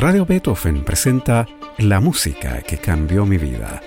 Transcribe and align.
Radio 0.00 0.24
Beethoven 0.24 0.84
presenta 0.84 1.48
La 1.76 1.98
música 1.98 2.62
que 2.62 2.78
cambió 2.78 3.26
mi 3.26 3.36
vida. 3.36 3.82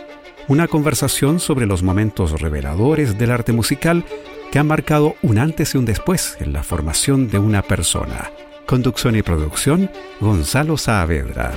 Una 0.49 0.67
conversación 0.67 1.39
sobre 1.39 1.65
los 1.65 1.83
momentos 1.83 2.41
reveladores 2.41 3.17
del 3.17 3.31
arte 3.31 3.53
musical 3.53 4.03
que 4.51 4.59
han 4.59 4.67
marcado 4.67 5.15
un 5.23 5.37
antes 5.37 5.73
y 5.73 5.77
un 5.77 5.85
después 5.85 6.35
en 6.41 6.51
la 6.51 6.63
formación 6.63 7.29
de 7.29 7.39
una 7.39 7.61
persona. 7.61 8.29
Conducción 8.67 9.15
y 9.15 9.21
producción, 9.21 9.89
Gonzalo 10.19 10.75
Saavedra. 10.75 11.53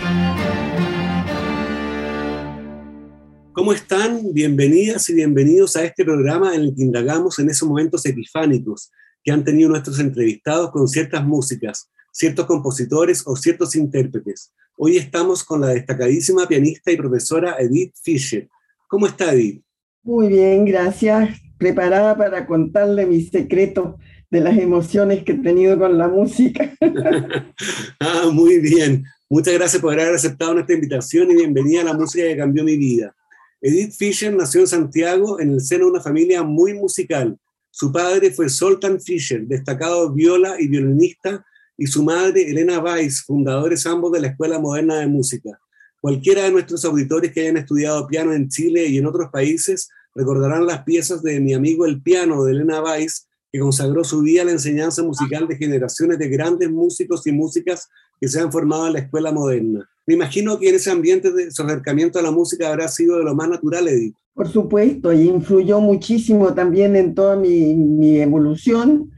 ¿Cómo 3.55 3.73
están? 3.73 4.32
Bienvenidas 4.32 5.11
y 5.11 5.14
bienvenidos 5.14 5.75
a 5.75 5.82
este 5.82 6.05
programa 6.05 6.55
en 6.55 6.61
el 6.61 6.75
que 6.77 6.84
indagamos 6.84 7.41
en 7.41 7.50
esos 7.50 7.68
momentos 7.68 8.07
epifánicos 8.07 8.93
que 9.25 9.32
han 9.32 9.43
tenido 9.43 9.71
nuestros 9.71 9.98
entrevistados 9.98 10.71
con 10.71 10.86
ciertas 10.86 11.25
músicas, 11.25 11.91
ciertos 12.14 12.46
compositores 12.46 13.24
o 13.26 13.34
ciertos 13.34 13.74
intérpretes. 13.74 14.52
Hoy 14.77 14.96
estamos 14.96 15.42
con 15.42 15.60
la 15.60 15.68
destacadísima 15.68 16.46
pianista 16.46 16.92
y 16.92 16.96
profesora 16.96 17.56
Edith 17.59 17.92
Fischer. 18.00 18.48
¿Cómo 18.86 19.09
está 19.09 19.32
Edith? 19.34 19.62
Muy 20.05 20.28
bien, 20.28 20.64
gracias. 20.64 21.41
Preparada 21.58 22.16
para 22.16 22.46
contarle 22.46 23.06
mi 23.06 23.20
secreto 23.22 23.98
de 24.30 24.41
las 24.41 24.56
emociones 24.56 25.24
que 25.24 25.32
he 25.32 25.38
tenido 25.38 25.77
con 25.77 25.98
la 25.98 26.06
música. 26.06 26.72
ah, 28.00 28.30
muy 28.33 28.60
bien. 28.60 29.05
Muchas 29.28 29.55
gracias 29.55 29.83
por 29.83 29.98
haber 29.98 30.14
aceptado 30.14 30.55
nuestra 30.55 30.74
invitación 30.77 31.33
y 31.33 31.34
bienvenida 31.34 31.80
a 31.80 31.84
la 31.84 31.94
música 31.94 32.24
que 32.24 32.36
cambió 32.36 32.62
mi 32.62 32.77
vida. 32.77 33.12
Edith 33.60 33.92
Fischer 33.92 34.33
nació 34.33 34.60
en 34.60 34.66
Santiago 34.69 35.41
en 35.41 35.50
el 35.50 35.60
seno 35.60 35.86
de 35.86 35.92
una 35.92 36.00
familia 36.00 36.44
muy 36.44 36.74
musical. 36.74 37.36
Su 37.70 37.91
padre 37.91 38.30
fue 38.30 38.48
Soltan 38.48 39.00
Fischer, 39.00 39.48
destacado 39.48 40.12
viola 40.12 40.56
y 40.60 40.69
violinista, 40.69 41.44
y 41.77 41.87
su 41.87 42.02
madre 42.02 42.48
Elena 42.51 42.78
Weiss, 42.80 43.23
fundadores 43.23 43.87
ambos 43.87 44.12
de 44.12 44.20
la 44.20 44.28
Escuela 44.28 44.59
Moderna 44.59 44.96
de 44.96 45.06
Música. 45.06 45.59
Cualquiera 46.00 46.42
de 46.42 46.53
nuestros 46.53 46.84
auditores 46.84 47.33
que 47.33 47.41
hayan 47.41 47.56
estudiado 47.56 48.06
piano 48.06 48.33
en 48.33 48.48
Chile 48.48 48.86
y 48.86 48.98
en 48.98 49.06
otros 49.06 49.30
países 49.33 49.89
recordarán 50.14 50.67
las 50.67 50.84
piezas 50.84 51.22
de 51.22 51.41
Mi 51.41 51.55
amigo 51.55 51.86
el 51.86 52.02
piano 52.02 52.45
de 52.45 52.52
Elena 52.52 52.83
Weiss, 52.83 53.27
que 53.50 53.58
consagró 53.58 54.05
su 54.05 54.20
vida 54.20 54.42
a 54.42 54.45
la 54.45 54.52
enseñanza 54.52 55.02
musical 55.02 55.48
de 55.48 55.56
generaciones 55.56 56.19
de 56.19 56.28
grandes 56.28 56.70
músicos 56.70 57.27
y 57.27 57.33
músicas 57.33 57.89
que 58.20 58.28
se 58.28 58.41
han 58.41 58.52
formado 58.52 58.86
en 58.86 58.95
la 58.95 58.98
escuela 59.00 59.33
moderna. 59.33 59.89
Me 60.06 60.14
imagino 60.14 60.58
que 60.58 60.69
en 60.69 60.75
ese 60.75 60.91
ambiente 60.91 61.33
de 61.33 61.50
su 61.50 61.62
acercamiento 61.62 62.19
a 62.19 62.22
la 62.22 62.30
música 62.30 62.69
habrá 62.69 62.89
sido 62.89 63.19
de 63.19 63.25
lo 63.25 63.34
más 63.34 63.48
natural, 63.48 63.89
Edith. 63.89 64.14
Por 64.34 64.48
supuesto, 64.48 65.12
y 65.12 65.28
influyó 65.28 65.80
muchísimo 65.80 66.52
también 66.52 66.97
en 66.97 67.14
toda 67.14 67.36
mi, 67.36 67.75
mi 67.75 68.20
evolución 68.20 69.14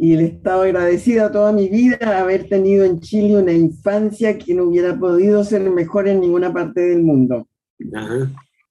y 0.00 0.14
le 0.14 0.22
he 0.22 0.26
estado 0.26 0.62
agradecida 0.62 1.32
toda 1.32 1.52
mi 1.52 1.68
vida 1.68 2.20
haber 2.20 2.48
tenido 2.48 2.84
en 2.84 3.00
Chile 3.00 3.36
una 3.36 3.52
infancia 3.52 4.38
que 4.38 4.54
no 4.54 4.64
hubiera 4.64 4.96
podido 4.96 5.42
ser 5.42 5.68
mejor 5.68 6.06
en 6.06 6.20
ninguna 6.20 6.52
parte 6.52 6.80
del 6.80 7.02
mundo. 7.02 7.48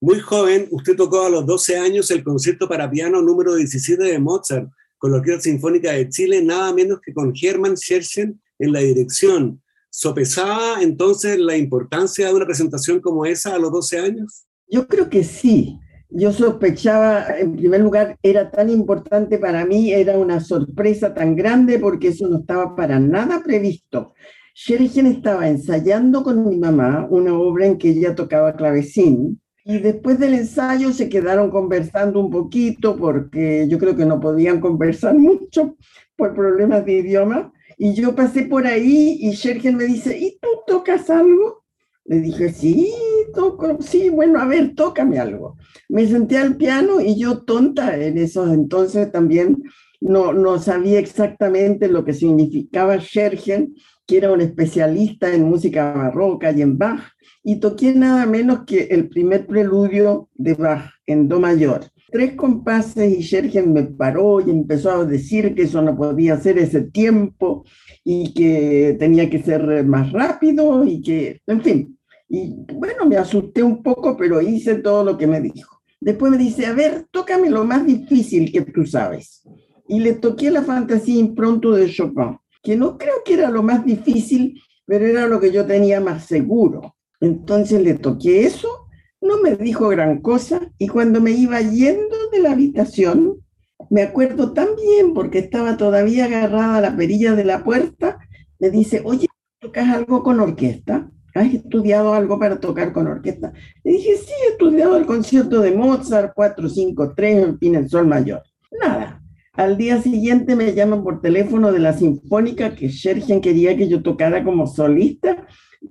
Muy 0.00 0.20
joven, 0.20 0.68
usted 0.70 0.96
tocó 0.96 1.26
a 1.26 1.28
los 1.28 1.44
12 1.44 1.76
años 1.76 2.10
el 2.10 2.24
concierto 2.24 2.66
para 2.66 2.90
piano 2.90 3.20
número 3.20 3.54
17 3.56 4.02
de 4.02 4.18
Mozart 4.18 4.70
con 4.96 5.12
la 5.12 5.18
Orquesta 5.18 5.42
Sinfónica 5.42 5.92
de 5.92 6.08
Chile, 6.08 6.42
nada 6.42 6.72
menos 6.72 6.98
que 7.04 7.12
con 7.12 7.34
Hermann 7.40 7.76
Scherchen 7.76 8.40
en 8.58 8.72
la 8.72 8.80
dirección. 8.80 9.62
¿Sopesaba 9.90 10.82
entonces 10.82 11.38
la 11.38 11.58
importancia 11.58 12.26
de 12.26 12.34
una 12.34 12.46
presentación 12.46 13.00
como 13.00 13.26
esa 13.26 13.54
a 13.54 13.58
los 13.58 13.70
12 13.70 13.98
años? 13.98 14.46
Yo 14.66 14.88
creo 14.88 15.10
que 15.10 15.22
sí. 15.24 15.78
Yo 16.10 16.32
sospechaba, 16.32 17.38
en 17.38 17.56
primer 17.56 17.82
lugar, 17.82 18.16
era 18.22 18.50
tan 18.50 18.70
importante 18.70 19.38
para 19.38 19.66
mí, 19.66 19.92
era 19.92 20.18
una 20.18 20.40
sorpresa 20.40 21.12
tan 21.12 21.36
grande 21.36 21.78
porque 21.78 22.08
eso 22.08 22.26
no 22.28 22.38
estaba 22.38 22.74
para 22.74 22.98
nada 22.98 23.42
previsto. 23.44 24.14
Shergen 24.54 25.06
estaba 25.06 25.48
ensayando 25.48 26.22
con 26.22 26.48
mi 26.48 26.56
mamá 26.56 27.06
una 27.10 27.38
obra 27.38 27.66
en 27.66 27.78
que 27.78 27.90
ella 27.90 28.14
tocaba 28.14 28.56
clavecín 28.56 29.40
y 29.64 29.78
después 29.80 30.18
del 30.18 30.32
ensayo 30.32 30.92
se 30.92 31.10
quedaron 31.10 31.50
conversando 31.50 32.20
un 32.20 32.30
poquito 32.30 32.96
porque 32.96 33.66
yo 33.68 33.78
creo 33.78 33.94
que 33.94 34.06
no 34.06 34.18
podían 34.18 34.60
conversar 34.60 35.14
mucho 35.18 35.76
por 36.16 36.34
problemas 36.34 36.86
de 36.86 36.92
idioma 36.94 37.52
y 37.76 37.92
yo 37.92 38.16
pasé 38.16 38.46
por 38.46 38.66
ahí 38.66 39.18
y 39.20 39.32
Shergen 39.32 39.76
me 39.76 39.84
dice, 39.84 40.18
¿y 40.18 40.38
tú 40.40 40.48
tocas 40.66 41.10
algo? 41.10 41.64
Le 42.08 42.20
dije, 42.20 42.52
sí, 42.52 42.90
toco, 43.34 43.78
sí, 43.80 44.08
bueno, 44.08 44.40
a 44.40 44.46
ver, 44.46 44.74
tócame 44.74 45.18
algo. 45.18 45.56
Me 45.88 46.06
senté 46.06 46.38
al 46.38 46.56
piano 46.56 47.00
y 47.00 47.18
yo 47.18 47.42
tonta 47.42 47.96
en 47.96 48.18
esos 48.18 48.50
entonces 48.52 49.12
también 49.12 49.62
no, 50.00 50.32
no 50.32 50.58
sabía 50.58 50.98
exactamente 50.98 51.86
lo 51.86 52.04
que 52.04 52.14
significaba 52.14 52.98
Schergen, 52.98 53.74
que 54.06 54.16
era 54.16 54.32
un 54.32 54.40
especialista 54.40 55.32
en 55.32 55.44
música 55.44 55.92
barroca 55.92 56.50
y 56.50 56.62
en 56.62 56.78
Bach, 56.78 57.00
y 57.44 57.60
toqué 57.60 57.94
nada 57.94 58.26
menos 58.26 58.64
que 58.66 58.88
el 58.90 59.08
primer 59.08 59.46
preludio 59.46 60.28
de 60.34 60.54
Bach 60.54 60.90
en 61.06 61.28
Do 61.28 61.38
mayor 61.38 61.90
tres 62.10 62.34
compases 62.34 63.18
y 63.18 63.22
Schergen 63.22 63.72
me 63.72 63.84
paró 63.84 64.40
y 64.40 64.50
empezó 64.50 64.90
a 64.90 65.04
decir 65.04 65.54
que 65.54 65.62
eso 65.62 65.82
no 65.82 65.96
podía 65.96 66.38
ser 66.38 66.58
ese 66.58 66.82
tiempo 66.82 67.64
y 68.04 68.32
que 68.32 68.96
tenía 68.98 69.28
que 69.28 69.42
ser 69.42 69.84
más 69.84 70.12
rápido 70.12 70.84
y 70.84 71.00
que, 71.00 71.40
en 71.46 71.60
fin. 71.60 71.97
Y 72.28 72.54
bueno, 72.74 73.06
me 73.06 73.16
asusté 73.16 73.62
un 73.62 73.82
poco, 73.82 74.16
pero 74.16 74.40
hice 74.40 74.76
todo 74.76 75.04
lo 75.04 75.16
que 75.16 75.26
me 75.26 75.40
dijo. 75.40 75.80
Después 76.00 76.30
me 76.30 76.38
dice, 76.38 76.66
a 76.66 76.74
ver, 76.74 77.06
tócame 77.10 77.50
lo 77.50 77.64
más 77.64 77.84
difícil 77.86 78.52
que 78.52 78.62
tú 78.62 78.86
sabes. 78.86 79.42
Y 79.88 80.00
le 80.00 80.14
toqué 80.14 80.50
la 80.50 80.62
fantasía 80.62 81.18
impronto 81.18 81.72
de 81.72 81.90
Chopin, 81.90 82.38
que 82.62 82.76
no 82.76 82.98
creo 82.98 83.16
que 83.24 83.34
era 83.34 83.50
lo 83.50 83.62
más 83.62 83.84
difícil, 83.84 84.60
pero 84.84 85.06
era 85.06 85.26
lo 85.26 85.40
que 85.40 85.50
yo 85.50 85.66
tenía 85.66 86.00
más 86.00 86.26
seguro. 86.26 86.94
Entonces 87.20 87.82
le 87.82 87.94
toqué 87.94 88.42
eso 88.42 88.88
no 89.20 89.40
me 89.40 89.56
dijo 89.56 89.88
gran 89.88 90.20
cosa 90.20 90.60
y 90.78 90.88
cuando 90.88 91.20
me 91.20 91.32
iba 91.32 91.60
yendo 91.60 92.16
de 92.30 92.40
la 92.40 92.52
habitación, 92.52 93.44
me 93.90 94.02
acuerdo 94.02 94.52
tan 94.52 94.68
bien 94.76 95.14
porque 95.14 95.38
estaba 95.38 95.76
todavía 95.76 96.26
agarrada 96.26 96.76
a 96.76 96.80
la 96.80 96.96
perilla 96.96 97.34
de 97.34 97.44
la 97.44 97.64
puerta, 97.64 98.18
me 98.58 98.70
dice, 98.70 99.02
oye, 99.04 99.26
¿tocas 99.60 99.88
algo 99.88 100.22
con 100.22 100.40
orquesta? 100.40 101.10
¿Has 101.34 101.52
estudiado 101.52 102.14
algo 102.14 102.38
para 102.38 102.58
tocar 102.58 102.92
con 102.92 103.06
orquesta? 103.06 103.52
Le 103.84 103.92
dije, 103.92 104.16
sí, 104.16 104.32
he 104.46 104.52
estudiado 104.52 104.96
el 104.96 105.06
concierto 105.06 105.60
de 105.60 105.72
Mozart, 105.72 106.32
4, 106.34 106.68
5, 106.68 107.12
3, 107.14 107.44
en 107.44 107.58
fin, 107.58 107.74
el 107.74 107.88
sol 107.88 108.06
mayor. 108.06 108.42
Nada. 108.80 109.22
Al 109.52 109.76
día 109.76 110.00
siguiente 110.00 110.54
me 110.54 110.72
llaman 110.72 111.02
por 111.02 111.20
teléfono 111.20 111.72
de 111.72 111.80
la 111.80 111.92
Sinfónica 111.92 112.74
que 112.74 112.88
Schergen 112.88 113.40
quería 113.40 113.76
que 113.76 113.88
yo 113.88 114.02
tocara 114.02 114.44
como 114.44 114.68
solista 114.68 115.46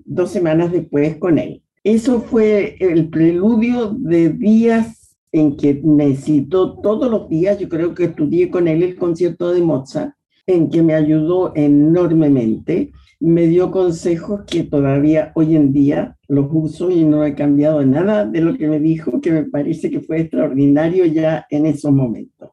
dos 0.05 0.31
semanas 0.31 0.71
después 0.71 1.17
con 1.17 1.37
él. 1.37 1.61
Eso 1.83 2.21
fue 2.21 2.77
el 2.79 3.09
preludio 3.09 3.95
de 3.97 4.29
días 4.29 5.17
en 5.31 5.57
que 5.57 5.81
me 5.83 6.15
citó 6.15 6.79
todos 6.79 7.11
los 7.11 7.29
días, 7.29 7.59
yo 7.59 7.69
creo 7.69 7.93
que 7.93 8.05
estudié 8.05 8.49
con 8.49 8.67
él 8.67 8.83
el 8.83 8.95
concierto 8.95 9.51
de 9.51 9.61
Mozart, 9.61 10.13
en 10.47 10.69
que 10.69 10.81
me 10.81 10.95
ayudó 10.95 11.51
enormemente, 11.55 12.91
me 13.19 13.47
dio 13.47 13.69
consejos 13.69 14.41
que 14.47 14.63
todavía 14.63 15.31
hoy 15.35 15.55
en 15.55 15.73
día 15.73 16.17
los 16.27 16.47
uso 16.51 16.89
y 16.89 17.03
no 17.03 17.25
he 17.25 17.35
cambiado 17.35 17.85
nada 17.85 18.25
de 18.25 18.41
lo 18.41 18.57
que 18.57 18.67
me 18.67 18.79
dijo, 18.79 19.21
que 19.21 19.31
me 19.31 19.43
parece 19.43 19.91
que 19.91 20.01
fue 20.01 20.21
extraordinario 20.21 21.05
ya 21.05 21.45
en 21.49 21.65
esos 21.65 21.91
momentos. 21.91 22.49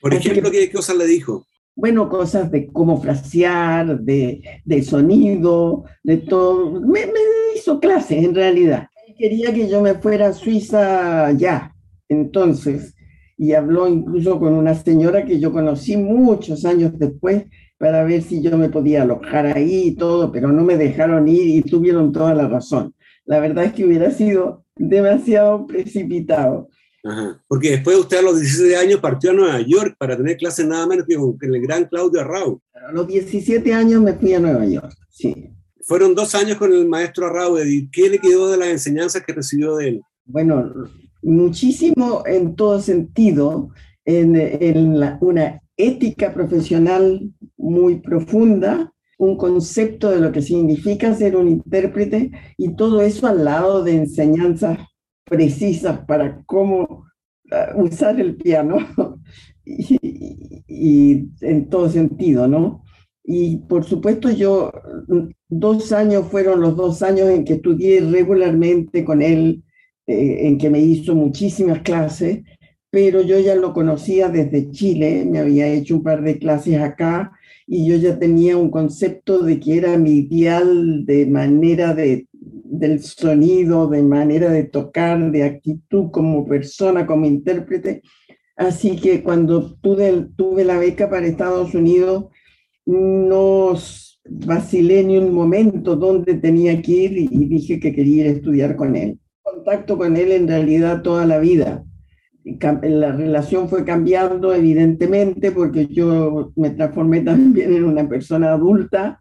Por 0.00 0.14
ejemplo, 0.14 0.50
¿qué 0.50 0.70
cosas 0.70 0.96
le 0.96 1.06
dijo? 1.06 1.46
bueno, 1.78 2.08
cosas 2.08 2.50
de 2.50 2.66
cómo 2.66 3.00
frasear, 3.00 4.00
de, 4.00 4.42
de 4.64 4.82
sonido, 4.82 5.84
de 6.02 6.16
todo. 6.16 6.80
Me, 6.80 7.06
me, 7.06 7.12
hizo 7.54 7.78
clases 7.78 8.24
en 8.24 8.34
realidad. 8.34 8.88
Quería 9.16 9.54
que 9.54 9.68
yo 9.68 9.80
me 9.80 9.94
fuera 9.94 10.26
a 10.26 10.32
Suiza 10.32 11.30
ya. 11.32 11.72
Entonces, 12.08 12.96
y 13.38 13.52
habló 13.52 13.86
incluso 13.88 14.38
con 14.40 14.52
una 14.52 14.74
señora 14.74 15.24
que 15.24 15.38
yo 15.38 15.52
conocí 15.52 15.96
muchos 15.96 16.64
años 16.64 16.92
después 16.98 17.44
para 17.78 18.02
ver 18.02 18.22
si 18.22 18.42
yo 18.42 18.58
me 18.58 18.68
podía 18.68 19.02
alojar 19.02 19.46
ahí 19.46 19.84
y 19.86 19.94
todo, 19.94 20.32
pero 20.32 20.48
no 20.48 20.64
me 20.64 20.76
dejaron 20.76 21.28
ir 21.28 21.46
y 21.46 21.62
tuvieron 21.62 22.10
toda 22.10 22.34
la 22.34 22.48
razón. 22.48 22.94
La 23.24 23.38
verdad 23.38 23.66
es 23.66 23.72
que 23.72 23.86
hubiera 23.86 24.10
sido 24.10 24.64
demasiado 24.74 25.66
precipitado. 25.66 26.68
Porque 27.46 27.70
después 27.70 27.96
usted 27.96 28.18
a 28.18 28.22
los 28.22 28.40
17 28.40 28.76
años 28.76 29.00
partió 29.00 29.30
a 29.30 29.34
Nueva 29.34 29.60
York 29.60 29.94
para 29.98 30.16
tener 30.16 30.36
clases 30.36 30.66
nada 30.66 30.86
menos 30.86 31.06
que 31.06 31.14
con 31.14 31.36
el 31.40 31.62
gran 31.62 31.84
Claudio 31.84 32.20
Arrau. 32.20 32.60
A 32.74 32.92
los 32.92 33.06
17 33.06 33.72
años 33.72 34.02
me 34.02 34.14
fui 34.14 34.34
a 34.34 34.40
Nueva 34.40 34.66
York, 34.66 34.92
sí. 35.08 35.50
Fueron 35.82 36.14
dos 36.14 36.34
años 36.34 36.58
con 36.58 36.72
el 36.72 36.86
maestro 36.86 37.26
Arrau. 37.26 37.58
¿Y 37.64 37.88
qué 37.90 38.10
le 38.10 38.18
quedó 38.18 38.50
de 38.50 38.58
las 38.58 38.68
enseñanzas 38.68 39.22
que 39.24 39.32
recibió 39.32 39.76
de 39.76 39.88
él? 39.88 40.02
Bueno, 40.26 40.70
muchísimo 41.28 42.22
en 42.26 42.56
todo 42.56 42.80
sentido, 42.80 43.70
en, 44.04 44.96
una 45.20 45.62
ética 45.76 46.32
profesional 46.32 47.30
muy 47.56 48.00
profunda, 48.00 48.92
un 49.18 49.36
concepto 49.36 50.10
de 50.10 50.20
lo 50.20 50.32
que 50.32 50.42
significa 50.42 51.14
ser 51.14 51.36
un 51.36 51.48
intérprete 51.48 52.30
y 52.56 52.74
todo 52.74 53.02
eso 53.02 53.26
al 53.26 53.44
lado 53.44 53.82
de 53.82 53.96
enseñanzas 53.96 54.78
precisas 55.24 56.00
para 56.06 56.42
cómo 56.46 57.04
ah, 57.50 57.72
usar 57.76 58.20
el 58.20 58.36
piano 58.36 58.78
en 60.66 61.68
todo 61.68 61.90
sentido, 61.90 62.48
¿no? 62.48 62.84
Y 63.24 63.58
por 63.58 63.84
supuesto 63.84 64.30
yo, 64.30 64.72
dos 65.48 65.92
años 65.92 66.26
fueron 66.30 66.62
los 66.62 66.74
dos 66.76 67.02
años 67.02 67.28
en 67.28 67.44
que 67.44 67.54
estudié 67.54 68.00
regularmente 68.00 69.04
con 69.04 69.20
él, 69.20 69.64
eh, 70.08 70.48
en 70.48 70.56
que 70.56 70.70
me 70.70 70.80
hizo 70.80 71.14
muchísimas 71.14 71.80
clases, 71.82 72.40
pero 72.90 73.20
yo 73.20 73.38
ya 73.38 73.54
lo 73.54 73.74
conocía 73.74 74.30
desde 74.30 74.70
Chile, 74.70 75.26
me 75.26 75.38
había 75.38 75.68
hecho 75.68 75.96
un 75.96 76.02
par 76.02 76.22
de 76.22 76.38
clases 76.38 76.80
acá 76.80 77.32
y 77.66 77.86
yo 77.86 77.96
ya 77.96 78.18
tenía 78.18 78.56
un 78.56 78.70
concepto 78.70 79.42
de 79.42 79.60
que 79.60 79.76
era 79.76 79.98
mi 79.98 80.12
ideal 80.20 81.04
de 81.04 81.26
manera 81.26 81.92
de, 81.92 82.26
del 82.32 83.02
sonido, 83.02 83.86
de 83.86 84.02
manera 84.02 84.50
de 84.50 84.64
tocar, 84.64 85.30
de 85.30 85.42
actitud 85.44 86.10
como 86.10 86.46
persona, 86.46 87.06
como 87.06 87.26
intérprete. 87.26 88.00
Así 88.56 88.96
que 88.96 89.22
cuando 89.22 89.74
tuve, 89.74 90.28
tuve 90.34 90.64
la 90.64 90.78
beca 90.78 91.10
para 91.10 91.26
Estados 91.26 91.74
Unidos, 91.74 92.28
no 92.86 93.74
vacilé 94.24 95.04
ni 95.04 95.18
un 95.18 95.34
momento 95.34 95.96
dónde 95.96 96.34
tenía 96.34 96.80
que 96.80 96.92
ir 96.92 97.18
y 97.18 97.44
dije 97.44 97.78
que 97.78 97.94
quería 97.94 98.22
ir 98.22 98.28
a 98.28 98.36
estudiar 98.36 98.74
con 98.74 98.96
él. 98.96 99.18
Contacto 99.68 99.98
con 99.98 100.16
él 100.16 100.32
en 100.32 100.48
realidad 100.48 101.02
toda 101.02 101.26
la 101.26 101.38
vida 101.38 101.84
la 102.82 103.12
relación 103.12 103.68
fue 103.68 103.84
cambiando 103.84 104.54
evidentemente 104.54 105.52
porque 105.52 105.86
yo 105.86 106.52
me 106.56 106.70
transformé 106.70 107.20
también 107.24 107.74
en 107.74 107.84
una 107.84 108.08
persona 108.08 108.52
adulta 108.52 109.20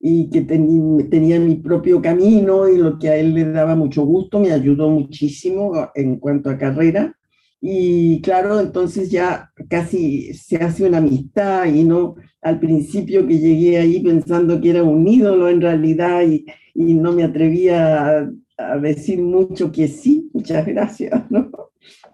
y 0.00 0.30
que 0.30 0.42
tenía 0.42 1.40
mi 1.40 1.56
propio 1.56 2.00
camino 2.00 2.68
y 2.68 2.78
lo 2.78 2.98
que 2.98 3.08
a 3.08 3.16
él 3.16 3.34
le 3.34 3.50
daba 3.50 3.74
mucho 3.74 4.04
gusto, 4.04 4.38
me 4.38 4.52
ayudó 4.52 4.88
muchísimo 4.88 5.90
en 5.92 6.20
cuanto 6.20 6.50
a 6.50 6.56
carrera. 6.56 7.12
Y 7.60 8.20
claro, 8.22 8.60
entonces 8.60 9.10
ya 9.10 9.50
casi 9.68 10.32
se 10.34 10.58
hace 10.58 10.86
una 10.86 10.98
amistad 10.98 11.64
y 11.64 11.82
no 11.82 12.14
al 12.42 12.60
principio 12.60 13.26
que 13.26 13.40
llegué 13.40 13.78
ahí 13.78 13.98
pensando 13.98 14.60
que 14.60 14.70
era 14.70 14.84
un 14.84 15.08
ídolo 15.08 15.48
en 15.48 15.60
realidad 15.60 16.22
y, 16.22 16.46
y 16.74 16.94
no 16.94 17.10
me 17.10 17.24
atrevía 17.24 18.20
a, 18.20 18.30
a 18.58 18.76
decir 18.76 19.20
mucho 19.20 19.72
que 19.72 19.88
sí, 19.88 20.28
muchas 20.34 20.66
gracias, 20.66 21.22
¿no? 21.30 21.50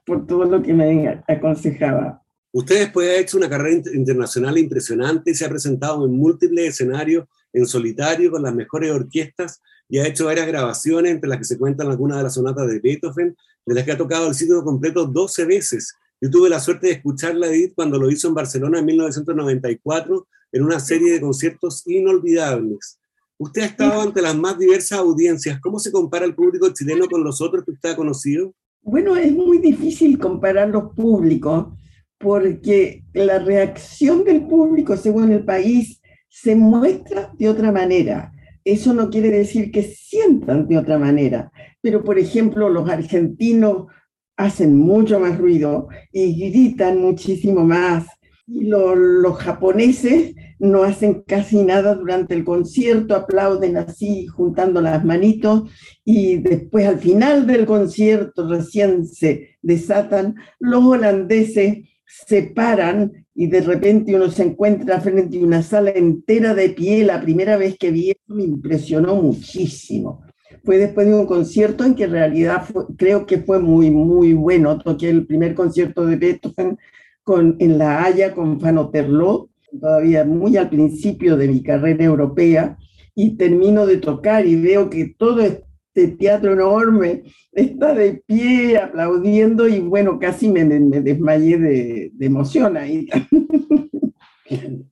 por 0.04 0.26
todo 0.26 0.44
lo 0.44 0.62
que 0.62 0.74
me 0.74 1.22
aconsejaba. 1.26 2.22
Usted 2.52 2.80
después 2.80 3.08
ha 3.08 3.16
hecho 3.16 3.36
una 3.36 3.48
carrera 3.48 3.82
internacional 3.94 4.56
impresionante 4.58 5.32
y 5.32 5.34
se 5.34 5.44
ha 5.44 5.48
presentado 5.48 6.04
en 6.04 6.16
múltiples 6.16 6.68
escenarios 6.68 7.26
en 7.52 7.66
solitario 7.66 8.30
con 8.30 8.42
las 8.42 8.54
mejores 8.54 8.92
orquestas 8.92 9.60
y 9.88 9.98
ha 9.98 10.06
hecho 10.06 10.26
varias 10.26 10.46
grabaciones, 10.46 11.12
entre 11.12 11.28
las 11.28 11.38
que 11.38 11.44
se 11.44 11.58
cuentan 11.58 11.88
algunas 11.88 12.18
de 12.18 12.22
las 12.24 12.34
sonatas 12.34 12.68
de 12.68 12.78
Beethoven, 12.78 13.36
de 13.66 13.74
las 13.74 13.84
que 13.84 13.92
ha 13.92 13.98
tocado 13.98 14.28
el 14.28 14.34
sitio 14.34 14.62
completo 14.62 15.06
12 15.06 15.44
veces. 15.46 15.94
Yo 16.20 16.30
tuve 16.30 16.48
la 16.48 16.60
suerte 16.60 16.86
de 16.88 16.92
escucharla 16.94 17.48
Edith 17.48 17.74
cuando 17.74 17.98
lo 17.98 18.10
hizo 18.10 18.28
en 18.28 18.34
Barcelona 18.34 18.78
en 18.78 18.84
1994 18.86 20.26
en 20.52 20.62
una 20.62 20.78
serie 20.78 21.12
de 21.12 21.20
conciertos 21.20 21.82
inolvidables. 21.86 22.98
Usted 23.38 23.62
ha 23.62 23.66
estado 23.66 24.00
ante 24.00 24.22
las 24.22 24.36
más 24.36 24.58
diversas 24.58 24.98
audiencias. 24.98 25.60
¿Cómo 25.60 25.78
se 25.78 25.90
compara 25.90 26.24
el 26.24 26.34
público 26.34 26.72
chileno 26.72 27.06
con 27.06 27.24
los 27.24 27.40
otros 27.40 27.64
que 27.64 27.72
usted 27.72 27.90
ha 27.90 27.96
conocido? 27.96 28.54
Bueno, 28.82 29.16
es 29.16 29.32
muy 29.32 29.58
difícil 29.58 30.18
comparar 30.18 30.68
los 30.68 30.94
públicos 30.94 31.68
porque 32.18 33.02
la 33.12 33.38
reacción 33.38 34.24
del 34.24 34.46
público 34.46 34.96
según 34.96 35.32
el 35.32 35.44
país 35.44 36.00
se 36.28 36.54
muestra 36.54 37.32
de 37.38 37.48
otra 37.48 37.72
manera. 37.72 38.32
Eso 38.64 38.94
no 38.94 39.10
quiere 39.10 39.30
decir 39.30 39.70
que 39.70 39.82
sientan 39.82 40.68
de 40.68 40.78
otra 40.78 40.98
manera, 40.98 41.50
pero 41.82 42.02
por 42.02 42.18
ejemplo 42.18 42.68
los 42.68 42.88
argentinos 42.88 43.86
hacen 44.36 44.76
mucho 44.76 45.20
más 45.20 45.38
ruido 45.38 45.88
y 46.12 46.50
gritan 46.50 46.98
muchísimo 46.98 47.64
más 47.64 48.06
y 48.46 48.64
los 48.64 49.36
japoneses 49.38 50.34
no 50.58 50.82
hacen 50.82 51.22
casi 51.26 51.62
nada 51.62 51.94
durante 51.94 52.34
el 52.34 52.44
concierto, 52.44 53.14
aplauden 53.14 53.76
así 53.76 54.26
juntando 54.26 54.80
las 54.80 55.04
manitos 55.04 55.70
y 56.04 56.36
después 56.36 56.86
al 56.86 56.98
final 56.98 57.46
del 57.46 57.66
concierto 57.66 58.48
recién 58.48 59.06
se 59.06 59.56
desatan, 59.62 60.36
los 60.58 60.84
holandeses 60.84 61.88
se 62.06 62.42
paran 62.42 63.26
y 63.34 63.48
de 63.48 63.62
repente 63.62 64.14
uno 64.14 64.30
se 64.30 64.44
encuentra 64.44 65.00
frente 65.00 65.38
a 65.38 65.42
una 65.42 65.62
sala 65.62 65.90
entera 65.90 66.54
de 66.54 66.70
pie. 66.70 67.04
La 67.04 67.20
primera 67.20 67.56
vez 67.56 67.76
que 67.78 67.90
vi 67.90 68.10
eso 68.10 68.34
me 68.34 68.44
impresionó 68.44 69.16
muchísimo. 69.16 70.22
Fue 70.62 70.78
después 70.78 71.06
de 71.06 71.14
un 71.14 71.26
concierto 71.26 71.84
en 71.84 71.94
que 71.94 72.04
en 72.04 72.12
realidad 72.12 72.64
creo 72.96 73.26
que 73.26 73.38
fue 73.38 73.58
muy, 73.58 73.90
muy 73.90 74.32
bueno. 74.32 74.78
Toqué 74.78 75.10
el 75.10 75.26
primer 75.26 75.54
concierto 75.54 76.06
de 76.06 76.16
Beethoven 76.16 76.78
con, 77.24 77.56
en 77.58 77.78
La 77.78 78.04
Haya 78.04 78.34
con 78.34 78.60
Fano 78.60 78.90
Terlot, 78.90 79.48
todavía 79.80 80.24
muy 80.24 80.56
al 80.56 80.68
principio 80.68 81.36
de 81.36 81.48
mi 81.48 81.62
carrera 81.62 82.04
europea, 82.04 82.78
y 83.14 83.36
termino 83.36 83.86
de 83.86 83.96
tocar 83.96 84.46
y 84.46 84.56
veo 84.56 84.90
que 84.90 85.14
todo 85.16 85.40
este 85.40 86.08
teatro 86.18 86.52
enorme 86.52 87.24
está 87.52 87.94
de 87.94 88.22
pie 88.26 88.76
aplaudiendo 88.78 89.66
y 89.68 89.80
bueno, 89.80 90.18
casi 90.18 90.48
me, 90.48 90.64
me 90.64 91.00
desmayé 91.00 91.58
de, 91.58 92.10
de 92.12 92.26
emoción 92.26 92.76
ahí. 92.76 93.08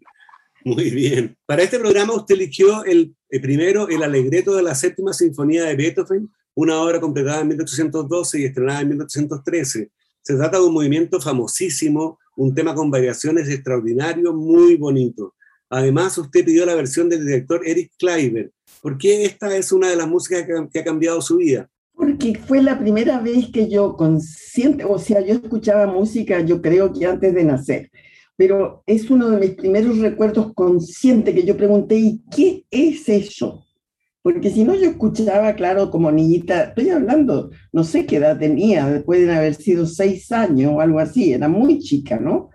Muy 0.65 0.91
bien. 0.91 1.37
Para 1.45 1.63
este 1.63 1.79
programa 1.81 2.15
usted 2.15 2.37
eligió 2.37 2.85
el, 2.85 3.17
el, 3.29 3.41
primero, 3.41 3.89
el 3.89 4.03
alegreto 4.03 4.55
de 4.55 4.63
la 4.63 4.77
séptima 4.77 5.13
sinfonía 5.13 5.65
de 5.65 5.75
Beethoven, 5.75 6.31
una 6.55 6.81
obra 6.81 7.01
completada 7.01 7.41
en 7.41 7.49
1812 7.49 8.41
y 8.41 8.45
estrenada 8.45 8.81
en 8.81 8.89
1813. 8.91 9.91
Se 10.23 10.37
trata 10.37 10.59
de 10.59 10.65
un 10.65 10.75
movimiento 10.75 11.21
famosísimo, 11.21 12.21
un 12.37 12.55
tema 12.55 12.75
con 12.75 12.91
variaciones 12.91 13.49
extraordinarios, 13.49 14.35
muy 14.35 14.77
bonito. 14.77 15.35
Además, 15.69 16.19
usted 16.19 16.45
pidió 16.45 16.67
la 16.67 16.75
versión 16.75 17.09
del 17.09 17.25
director 17.25 17.67
Eric 17.67 17.93
Kleiber. 17.99 18.53
¿Por 18.83 18.99
qué 18.99 19.25
esta 19.25 19.57
es 19.57 19.73
una 19.73 19.89
de 19.89 19.97
las 19.97 20.09
músicas 20.09 20.47
que, 20.71 20.81
ha 20.81 20.85
cambiado 20.85 21.23
su 21.23 21.39
vida? 21.39 21.69
Porque 21.95 22.35
fue 22.47 22.63
la 22.63 22.79
primera 22.79 23.21
vez 23.21 23.47
que 23.53 23.69
yo 23.69 23.97
consciente, 23.97 24.85
o 24.85 24.99
sea, 24.99 25.21
yo 25.21 25.35
escuchaba 25.35 25.87
música, 25.87 26.41
yo 26.41 26.61
creo 26.61 26.93
que 26.93 27.07
antes 27.07 27.35
de 27.35 27.45
nacer, 27.45 27.91
pero 28.37 28.83
es 28.87 29.09
uno 29.11 29.31
de 29.31 29.39
mis 29.39 29.51
primeros 29.55 29.99
recuerdos 29.99 30.53
conscientes 30.55 31.35
que 31.35 31.45
yo 31.45 31.57
pregunté, 31.57 31.97
¿y 31.97 32.23
qué 32.31 32.65
es 32.71 33.09
eso? 33.09 33.65
Porque 34.23 34.51
si 34.51 34.63
no, 34.63 34.75
yo 34.77 34.91
escuchaba, 34.91 35.55
claro, 35.55 35.91
como 35.91 36.13
niñita, 36.13 36.65
estoy 36.65 36.91
hablando, 36.91 37.51
no 37.73 37.83
sé 37.83 38.07
qué 38.07 38.17
edad 38.17 38.39
tenía, 38.39 39.03
pueden 39.05 39.31
haber 39.31 39.55
sido 39.57 39.85
seis 39.87 40.31
años 40.31 40.73
o 40.75 40.81
algo 40.81 41.01
así, 41.01 41.33
era 41.33 41.49
muy 41.49 41.81
chica, 41.81 42.21
¿no? 42.21 42.51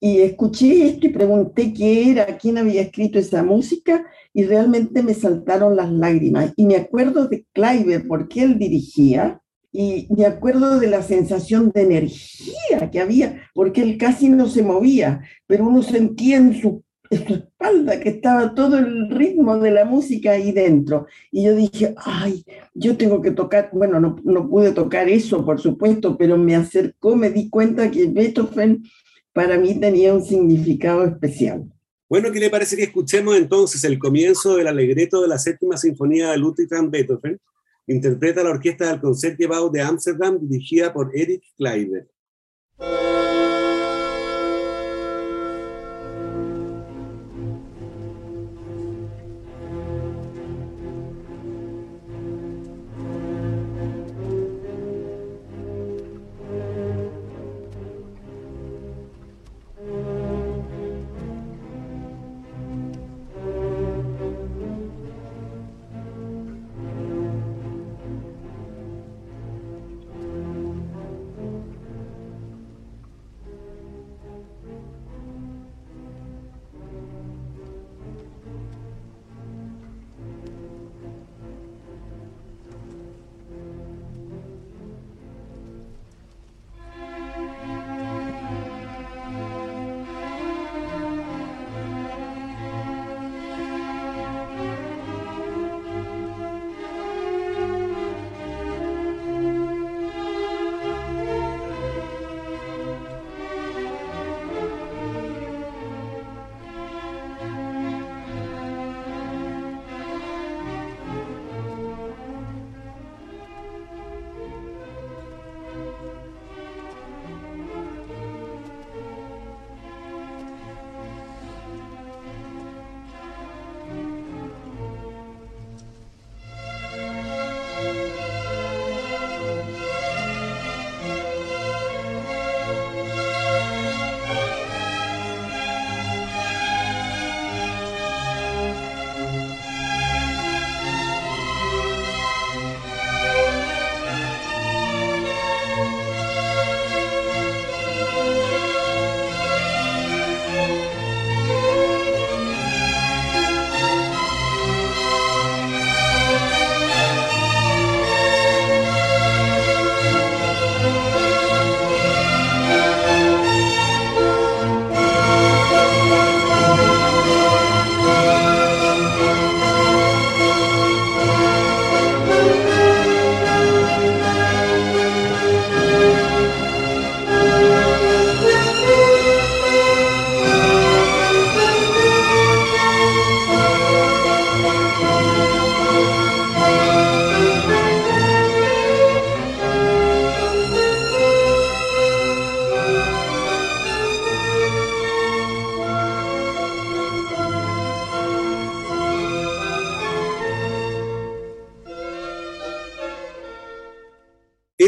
Y 0.00 0.20
escuché 0.20 0.86
esto 0.88 1.06
y 1.06 1.10
pregunté 1.10 1.72
qué 1.72 2.10
era, 2.10 2.36
quién 2.36 2.58
había 2.58 2.82
escrito 2.82 3.18
esa 3.20 3.44
música, 3.44 4.04
y 4.34 4.44
realmente 4.44 5.02
me 5.02 5.14
saltaron 5.14 5.76
las 5.76 5.90
lágrimas. 5.90 6.52
Y 6.56 6.66
me 6.66 6.76
acuerdo 6.76 7.28
de 7.28 7.46
Kleiber, 7.52 8.06
porque 8.08 8.42
él 8.42 8.58
dirigía, 8.58 9.40
y 9.72 10.08
me 10.10 10.26
acuerdo 10.26 10.80
de 10.80 10.88
la 10.88 11.02
sensación 11.02 11.70
de 11.72 11.82
energía 11.82 12.90
que 12.90 13.00
había, 13.00 13.42
porque 13.54 13.82
él 13.82 13.96
casi 13.98 14.28
no 14.28 14.48
se 14.48 14.62
movía, 14.62 15.22
pero 15.46 15.66
uno 15.66 15.82
sentía 15.82 16.36
en 16.38 16.60
su 16.60 16.68
en 16.68 16.70
su 16.70 16.84
espalda, 17.10 18.00
que 18.00 18.08
estaba 18.08 18.54
todo 18.54 18.78
el 18.78 19.10
ritmo 19.10 19.58
de 19.58 19.70
la 19.70 19.84
música 19.84 20.32
ahí 20.32 20.52
dentro. 20.52 21.06
Y 21.30 21.44
yo 21.44 21.54
dije, 21.54 21.94
ay, 21.96 22.44
yo 22.74 22.96
tengo 22.96 23.20
que 23.22 23.30
tocar, 23.30 23.70
bueno, 23.72 24.00
no, 24.00 24.16
no 24.24 24.48
pude 24.48 24.72
tocar 24.72 25.08
eso, 25.08 25.44
por 25.44 25.60
supuesto, 25.60 26.16
pero 26.16 26.36
me 26.36 26.56
acercó, 26.56 27.16
me 27.16 27.30
di 27.30 27.48
cuenta 27.48 27.90
que 27.90 28.06
Beethoven 28.06 28.84
para 29.32 29.58
mí 29.58 29.78
tenía 29.78 30.14
un 30.14 30.24
significado 30.24 31.04
especial. 31.04 31.64
Bueno, 32.08 32.30
¿qué 32.30 32.38
le 32.38 32.50
parece 32.50 32.76
que 32.76 32.84
escuchemos 32.84 33.36
entonces 33.36 33.82
el 33.84 33.98
comienzo 33.98 34.56
del 34.56 34.68
alegreto 34.68 35.22
de 35.22 35.28
la 35.28 35.38
séptima 35.38 35.76
sinfonía 35.76 36.30
de 36.30 36.38
Ludwig 36.38 36.68
van 36.68 36.90
Beethoven? 36.90 37.40
Interpreta 37.86 38.42
la 38.42 38.50
orquesta 38.50 38.88
del 38.88 39.00
Concertgebouw 39.00 39.70
de 39.70 39.82
Ámsterdam 39.82 40.38
dirigida 40.40 40.92
por 40.92 41.10
Eric 41.14 41.42
Kleiber. 41.56 42.08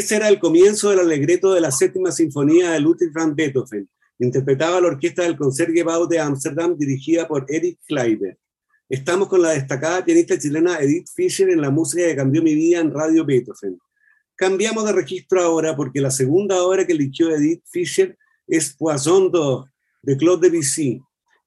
Ese 0.07 0.15
era 0.15 0.29
el 0.29 0.39
comienzo 0.39 0.91
del 0.91 1.01
alegreto 1.01 1.53
de 1.53 1.61
la 1.61 1.73
séptima 1.73 2.13
sinfonía 2.13 2.71
de 2.71 2.79
Ludwig 2.79 3.13
van 3.13 3.35
Beethoven. 3.35 3.91
Interpretaba 4.21 4.81
la 4.81 4.87
orquesta 4.87 5.25
del 5.25 5.37
Concertgebouw 5.37 6.07
de 6.07 6.21
Ámsterdam 6.21 6.79
dirigida 6.79 7.27
por 7.27 7.45
Eric 7.49 7.81
Kleiber. 7.89 8.39
Estamos 8.89 9.27
con 9.27 9.43
la 9.43 9.51
destacada 9.51 10.05
pianista 10.05 10.39
chilena 10.39 10.79
Edith 10.79 11.09
Fischer 11.13 11.51
en 11.51 11.61
la 11.61 11.71
música 11.71 12.07
que 12.07 12.15
cambió 12.15 12.41
mi 12.41 12.55
vida 12.55 12.79
en 12.79 12.95
Radio 12.95 13.25
Beethoven. 13.25 13.81
Cambiamos 14.37 14.85
de 14.85 14.93
registro 14.93 15.43
ahora 15.43 15.75
porque 15.75 16.01
la 16.01 16.13
segunda 16.13 16.63
obra 16.63 16.87
que 16.87 16.93
eligió 16.93 17.29
Edith 17.35 17.65
Fischer 17.69 18.17
es 18.47 18.77
Poisson 18.77 19.33
d'Or 19.33 19.69
de 20.03 20.17
Claude 20.17 20.49
Debussy 20.49 21.03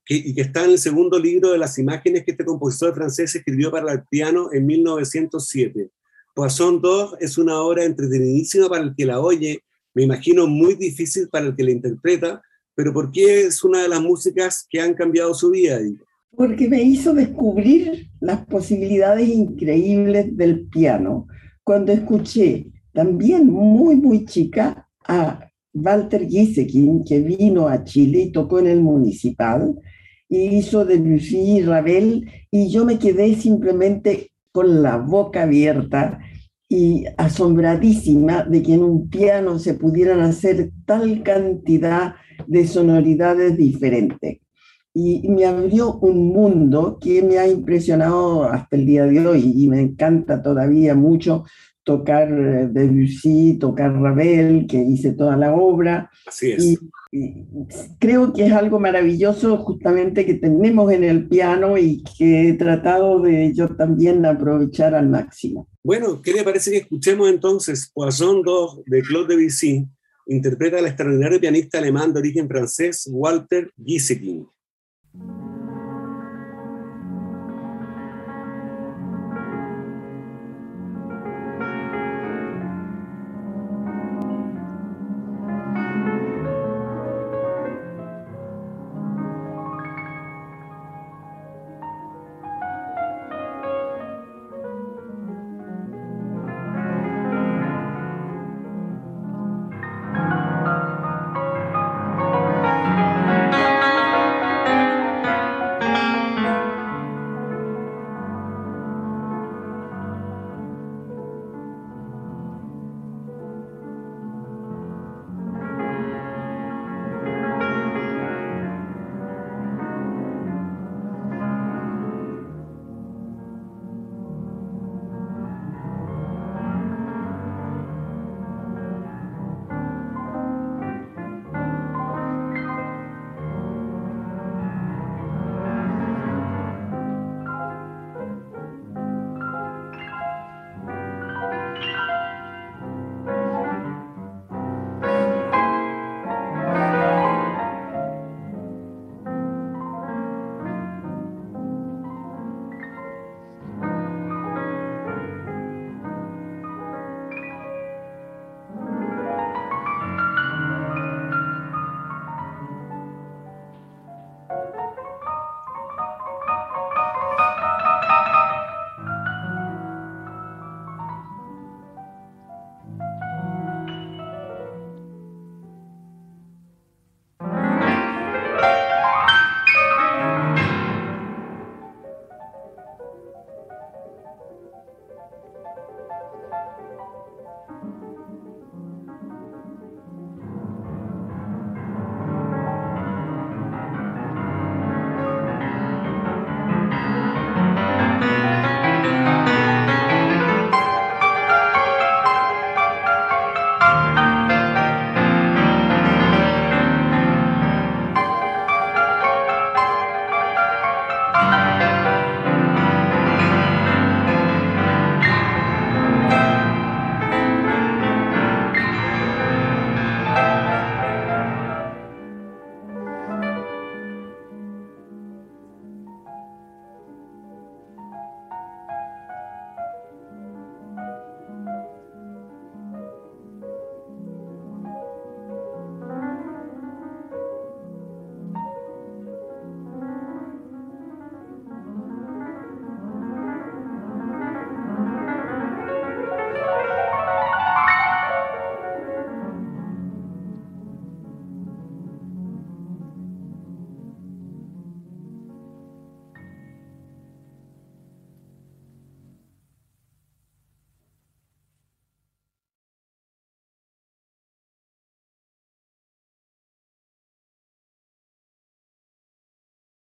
y 0.10 0.36
que 0.36 0.42
está 0.42 0.66
en 0.66 0.72
el 0.72 0.80
segundo 0.80 1.18
libro 1.18 1.54
de 1.54 1.60
las 1.60 1.80
imágenes 1.80 2.26
que 2.26 2.32
este 2.32 2.44
compositor 2.44 2.94
francés 2.94 3.34
escribió 3.34 3.72
para 3.72 3.94
el 3.94 4.04
piano 4.12 4.50
en 4.52 4.66
1907. 4.66 5.92
Poisson 6.40 6.80
d'Or 6.80 7.18
es 7.20 7.38
una 7.38 7.62
obra 7.62 7.84
entretenidísima 7.84 8.70
para 8.70 8.84
el 8.84 8.96
que 8.96 9.06
la 9.06 9.20
oye, 9.20 9.62
me 9.94 10.04
imagino 10.04 10.48
muy 10.48 10.76
difícil 10.76 11.28
para 11.28 11.48
el 11.48 11.54
que 11.54 11.66
la 11.66 11.72
interpreta, 11.72 12.42
pero 12.76 12.94
¿por 12.94 13.12
qué 13.12 13.42
es 13.42 13.62
una 13.62 13.82
de 13.82 13.90
las 13.90 14.02
músicas 14.02 14.66
que 14.70 14.80
han 14.80 14.94
cambiado 14.94 15.34
su 15.34 15.52
vida? 15.52 15.82
porque 16.38 16.70
me 16.70 16.82
hizo 16.82 17.14
descubrir 17.14 18.08
las 18.22 18.46
posibilidades 18.46 19.28
increíbles 19.28 20.38
del 20.38 20.68
piano 20.68 21.28
cuando 21.66 21.92
escuché 21.92 22.68
también 22.94 23.48
muy, 23.48 23.98
muy 23.98 24.24
chica 24.24 24.88
a 25.06 25.46
Walter 25.74 26.26
Giesekin, 26.26 27.04
que 27.04 27.20
vino 27.20 27.68
a 27.68 27.84
Chile 27.84 28.22
y 28.22 28.32
tocó 28.32 28.60
en 28.60 28.68
el 28.68 28.80
municipal, 28.80 29.76
y 30.30 30.56
hizo 30.56 30.86
Debussy 30.86 31.58
y 31.58 31.62
Ravel, 31.64 32.32
y 32.50 32.70
yo 32.70 32.86
me 32.86 32.98
quedé 32.98 33.36
simplemente 33.36 34.32
con 34.54 34.82
la 34.82 34.98
boca 34.98 35.44
abierta 35.44 36.20
y 36.70 37.06
asombradísima 37.18 38.44
de 38.44 38.62
que 38.62 38.76
en 38.76 38.84
un 38.84 39.10
piano 39.10 39.58
se 39.58 39.74
pudieran 39.74 40.20
hacer 40.20 40.72
tal 40.86 41.24
cantidad 41.24 42.14
de 42.46 42.68
sonoridades 42.68 43.58
diferentes. 43.58 44.38
Y 44.94 45.28
me 45.30 45.46
abrió 45.46 45.96
un 45.96 46.28
mundo 46.28 47.00
que 47.02 47.24
me 47.24 47.40
ha 47.40 47.48
impresionado 47.48 48.44
hasta 48.44 48.76
el 48.76 48.86
día 48.86 49.06
de 49.06 49.26
hoy 49.26 49.54
y 49.56 49.68
me 49.68 49.82
encanta 49.82 50.42
todavía 50.42 50.94
mucho 50.94 51.44
tocar 51.90 52.32
eh, 52.32 52.68
Debussy, 52.72 53.58
tocar 53.58 53.92
Ravel, 54.00 54.68
que 54.68 54.78
hice 54.78 55.14
toda 55.14 55.36
la 55.36 55.56
obra. 55.56 56.12
Así 56.28 56.52
es. 56.52 56.64
Y, 56.64 56.78
creo 57.98 58.32
que 58.32 58.46
es 58.46 58.52
algo 58.52 58.80
maravilloso 58.80 59.58
justamente 59.58 60.24
que 60.28 60.36
tenemos 60.36 60.92
en 60.92 61.04
el 61.04 61.28
piano 61.28 61.76
y 61.80 62.04
que 62.16 62.50
he 62.50 62.54
tratado 62.54 63.20
de 63.20 63.52
yo 63.56 63.76
también 63.76 64.24
aprovechar 64.28 64.94
al 64.94 65.10
máximo. 65.10 65.68
Bueno, 65.84 66.22
¿qué 66.22 66.32
le 66.32 66.44
parece 66.44 66.70
que 66.70 66.78
escuchemos 66.78 67.28
entonces 67.28 67.90
Poisson 67.92 68.44
2 68.44 68.84
de 68.86 69.02
Claude 69.02 69.36
Debussy? 69.36 69.88
Interpreta 70.28 70.78
al 70.78 70.86
extraordinario 70.86 71.40
pianista 71.40 71.80
alemán 71.80 72.14
de 72.14 72.20
origen 72.20 72.48
francés 72.48 73.10
Walter 73.12 73.72
Gieseking. 73.84 74.46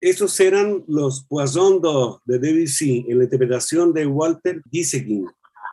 Esos 0.03 0.37
eran 0.41 0.83
los 0.89 1.23
Poisson 1.23 1.79
d'Or 1.79 2.19
de 2.25 2.37
Debussy 2.37 3.05
en 3.07 3.19
la 3.19 3.23
interpretación 3.23 3.93
de 3.93 4.05
Walter 4.05 4.61
Gieseking. 4.69 5.25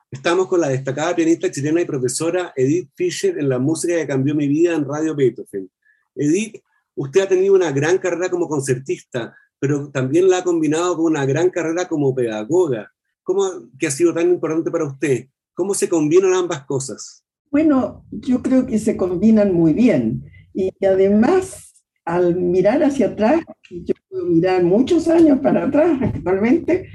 Estamos 0.08 0.46
con 0.46 0.60
la 0.60 0.68
destacada 0.68 1.16
pianista 1.16 1.50
chilena 1.50 1.80
y 1.80 1.84
profesora 1.84 2.52
Edith 2.54 2.90
Fischer 2.94 3.36
en 3.40 3.48
la 3.48 3.58
música 3.58 3.96
que 3.96 4.06
cambió 4.06 4.32
mi 4.36 4.46
vida 4.46 4.76
en 4.76 4.84
Radio 4.84 5.16
Beethoven. 5.16 5.68
Edith, 6.14 6.62
usted 6.94 7.22
ha 7.22 7.28
tenido 7.28 7.54
una 7.54 7.72
gran 7.72 7.98
carrera 7.98 8.30
como 8.30 8.46
concertista, 8.46 9.36
pero 9.58 9.90
también 9.90 10.30
la 10.30 10.38
ha 10.38 10.44
combinado 10.44 10.94
con 10.94 11.06
una 11.06 11.26
gran 11.26 11.50
carrera 11.50 11.88
como 11.88 12.14
pedagoga. 12.14 12.88
¿Cómo 13.24 13.68
que 13.80 13.88
ha 13.88 13.90
sido 13.90 14.14
tan 14.14 14.30
importante 14.30 14.70
para 14.70 14.84
usted? 14.84 15.26
¿Cómo 15.54 15.74
se 15.74 15.88
combinan 15.88 16.34
ambas 16.34 16.64
cosas? 16.66 17.24
Bueno, 17.50 18.04
yo 18.12 18.42
creo 18.42 18.64
que 18.64 18.78
se 18.78 18.96
combinan 18.96 19.52
muy 19.52 19.72
bien. 19.72 20.30
Y 20.54 20.72
además, 20.86 21.82
al 22.04 22.36
mirar 22.36 22.84
hacia 22.84 23.08
atrás, 23.08 23.40
yo 23.70 23.94
puedo 24.08 24.26
mirar 24.26 24.64
muchos 24.64 25.08
años 25.08 25.38
para 25.40 25.64
atrás 25.64 25.98
actualmente, 26.02 26.88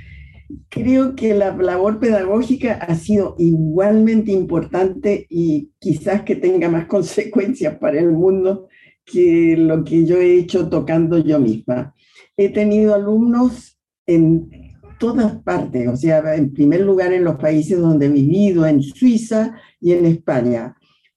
creo 0.69 1.15
que 1.15 1.33
la 1.33 1.55
labor 1.55 1.99
pedagógica 1.99 2.73
ha 2.73 2.95
sido 2.95 3.35
igualmente 3.39 4.31
importante 4.31 5.25
y 5.29 5.71
quizás 5.79 6.23
que 6.23 6.35
tenga 6.35 6.69
más 6.69 6.85
consecuencias 6.87 7.77
para 7.77 7.99
el 7.99 8.11
mundo 8.11 8.67
que 9.05 9.55
lo 9.57 9.83
que 9.83 10.05
yo 10.05 10.17
he 10.17 10.37
hecho 10.37 10.67
tocando 10.67 11.17
yo 11.19 11.39
misma. 11.39 11.93
He 12.37 12.49
tenido 12.49 12.95
alumnos 12.95 13.79
en 14.07 14.49
todas 14.99 15.35
partes, 15.43 15.87
o 15.87 15.95
sea, 15.95 16.35
en 16.35 16.53
primer 16.53 16.81
lugar 16.81 17.13
en 17.13 17.23
los 17.23 17.35
países 17.35 17.79
donde 17.79 18.07
he 18.07 18.09
vivido, 18.09 18.65
en 18.65 18.81
Suiza 18.81 19.55
y 19.79 19.93
en 19.93 20.05
España. 20.05 20.75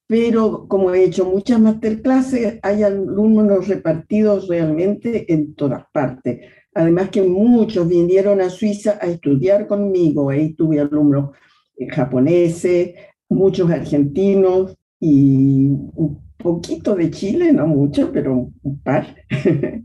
Pero 0.09 0.67
como 0.69 0.93
he 0.95 1.05
hecho 1.05 1.27
muchas 1.27 1.61
masterclasses, 1.61 2.59
hay 2.63 2.83
alumnos 2.83 3.69
repartidos 3.69 4.49
realmente 4.49 5.31
en 5.33 5.55
todas 5.55 5.85
partes. 5.93 6.41
Además 6.75 7.11
que 7.11 7.23
muchos 7.23 7.87
vinieron 7.87 8.41
a 8.41 8.49
Suiza 8.49 8.99
a 9.01 9.07
estudiar 9.07 9.67
conmigo. 9.67 10.31
Ahí 10.31 10.55
tuve 10.55 10.81
alumnos 10.81 11.37
eh, 11.77 11.89
japoneses, 11.91 12.95
muchos 13.29 13.71
argentinos 13.71 14.75
y 14.99 15.67
un 15.95 16.23
poquito 16.39 16.95
de 16.95 17.11
Chile, 17.11 17.53
no 17.53 17.67
mucho, 17.67 18.11
pero 18.11 18.51
un 18.63 18.81
par. 18.81 19.15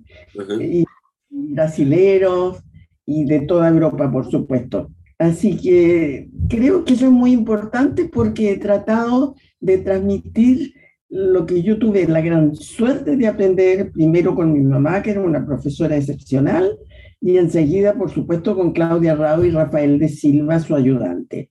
y 0.62 0.86
brasileros 1.30 2.64
y 3.06 3.26
de 3.26 3.42
toda 3.42 3.68
Europa, 3.68 4.10
por 4.10 4.32
supuesto. 4.32 4.90
Así 5.20 5.58
que 5.58 6.30
creo 6.50 6.84
que 6.84 6.94
eso 6.94 7.06
es 7.06 7.12
muy 7.12 7.32
importante 7.32 8.06
porque 8.06 8.52
he 8.52 8.58
tratado 8.58 9.36
de 9.64 9.78
transmitir 9.78 10.74
lo 11.10 11.46
que 11.46 11.64
yo 11.64 11.80
tuve 11.80 12.06
la 12.08 12.22
gran 12.22 12.54
suerte 12.56 13.16
de 13.16 13.28
aprender 13.28 13.92
primero 13.92 14.36
con 14.36 14.52
mi 14.52 14.60
mamá, 14.62 15.02
que 15.02 15.12
era 15.12 15.22
una 15.22 15.46
profesora 15.46 15.96
excepcional, 15.96 16.78
y 17.22 17.38
enseguida, 17.38 17.94
por 17.94 18.12
supuesto, 18.12 18.56
con 18.56 18.74
Claudia 18.74 19.16
Rado 19.16 19.46
y 19.46 19.52
Rafael 19.52 20.00
de 20.00 20.10
Silva, 20.10 20.60
su 20.60 20.76
ayudante. 20.76 21.50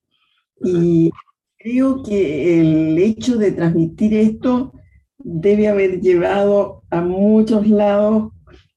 Y 0.62 1.11
creo 1.57 2.03
que 2.03 2.61
el 2.61 2.98
hecho 2.98 3.38
de 3.38 3.53
transmitir 3.53 4.14
esto 4.14 4.75
debe 5.18 5.68
haber 5.68 6.01
llevado 6.01 6.83
a 6.90 7.01
muchos 7.01 7.66
lados 7.68 8.33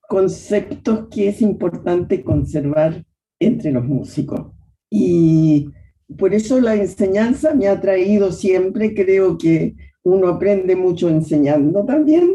conceptos 0.07 1.07
que 1.09 1.27
es 1.27 1.41
importante 1.41 2.23
conservar 2.23 3.03
entre 3.39 3.71
los 3.71 3.83
músicos. 3.83 4.53
Y 4.89 5.71
por 6.17 6.33
eso 6.33 6.59
la 6.59 6.75
enseñanza 6.75 7.53
me 7.53 7.67
ha 7.67 7.81
traído 7.81 8.31
siempre, 8.31 8.93
creo 8.93 9.37
que 9.37 9.75
uno 10.03 10.27
aprende 10.27 10.75
mucho 10.75 11.09
enseñando 11.09 11.83
también, 11.83 12.31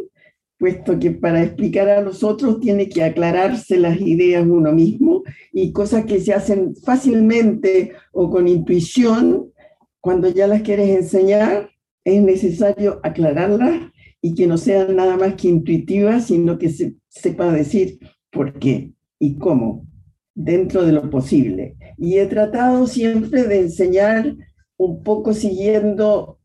puesto 0.59 0.99
que 0.99 1.13
para 1.13 1.43
explicar 1.43 1.89
a 1.89 2.03
los 2.03 2.23
otros 2.23 2.61
tiene 2.61 2.89
que 2.89 3.03
aclararse 3.03 3.79
las 3.79 4.01
ideas 4.01 4.47
uno 4.47 4.73
mismo 4.73 5.23
y 5.53 5.73
cosas 5.73 6.05
que 6.05 6.21
se 6.21 6.35
hacen 6.35 6.75
fácilmente 6.77 7.93
o 8.13 8.29
con 8.29 8.49
intuición, 8.49 9.53
cuando 10.01 10.29
ya 10.29 10.47
las 10.47 10.63
quieres 10.63 10.89
enseñar, 10.91 11.71
es 12.05 12.23
necesario 12.23 13.01
aclararlas 13.03 13.91
y 14.21 14.35
que 14.35 14.47
no 14.47 14.59
sean 14.59 14.97
nada 14.97 15.17
más 15.17 15.35
que 15.35 15.49
intuitivas, 15.49 16.27
sino 16.27 16.59
que 16.59 16.71
se 16.71 16.97
sepa 17.09 17.51
decir 17.53 17.99
por 18.31 18.59
qué 18.59 18.93
y 19.19 19.39
cómo, 19.39 19.87
dentro 20.35 20.85
de 20.85 20.93
lo 20.93 21.11
posible. 21.11 21.77
Y 21.99 22.19
he 22.19 22.27
tratado 22.27 22.87
siempre 22.87 23.45
de 23.45 23.61
enseñar 23.61 24.37
un 24.77 25.03
poco 25.03 25.35
siguiendo 25.35 26.39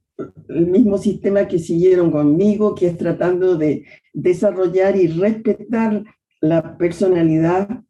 el 0.50 0.68
mismo 0.68 0.98
sistema 0.98 1.48
que 1.48 1.60
siguieron 1.60 2.12
conmigo, 2.12 2.76
que 2.76 2.88
es 2.88 2.98
tratando 2.98 3.58
de 3.58 3.86
desarrollar 4.14 4.96
y 4.96 5.08
respetar 5.08 6.04
la 6.42 6.78
personalidad 6.78 7.84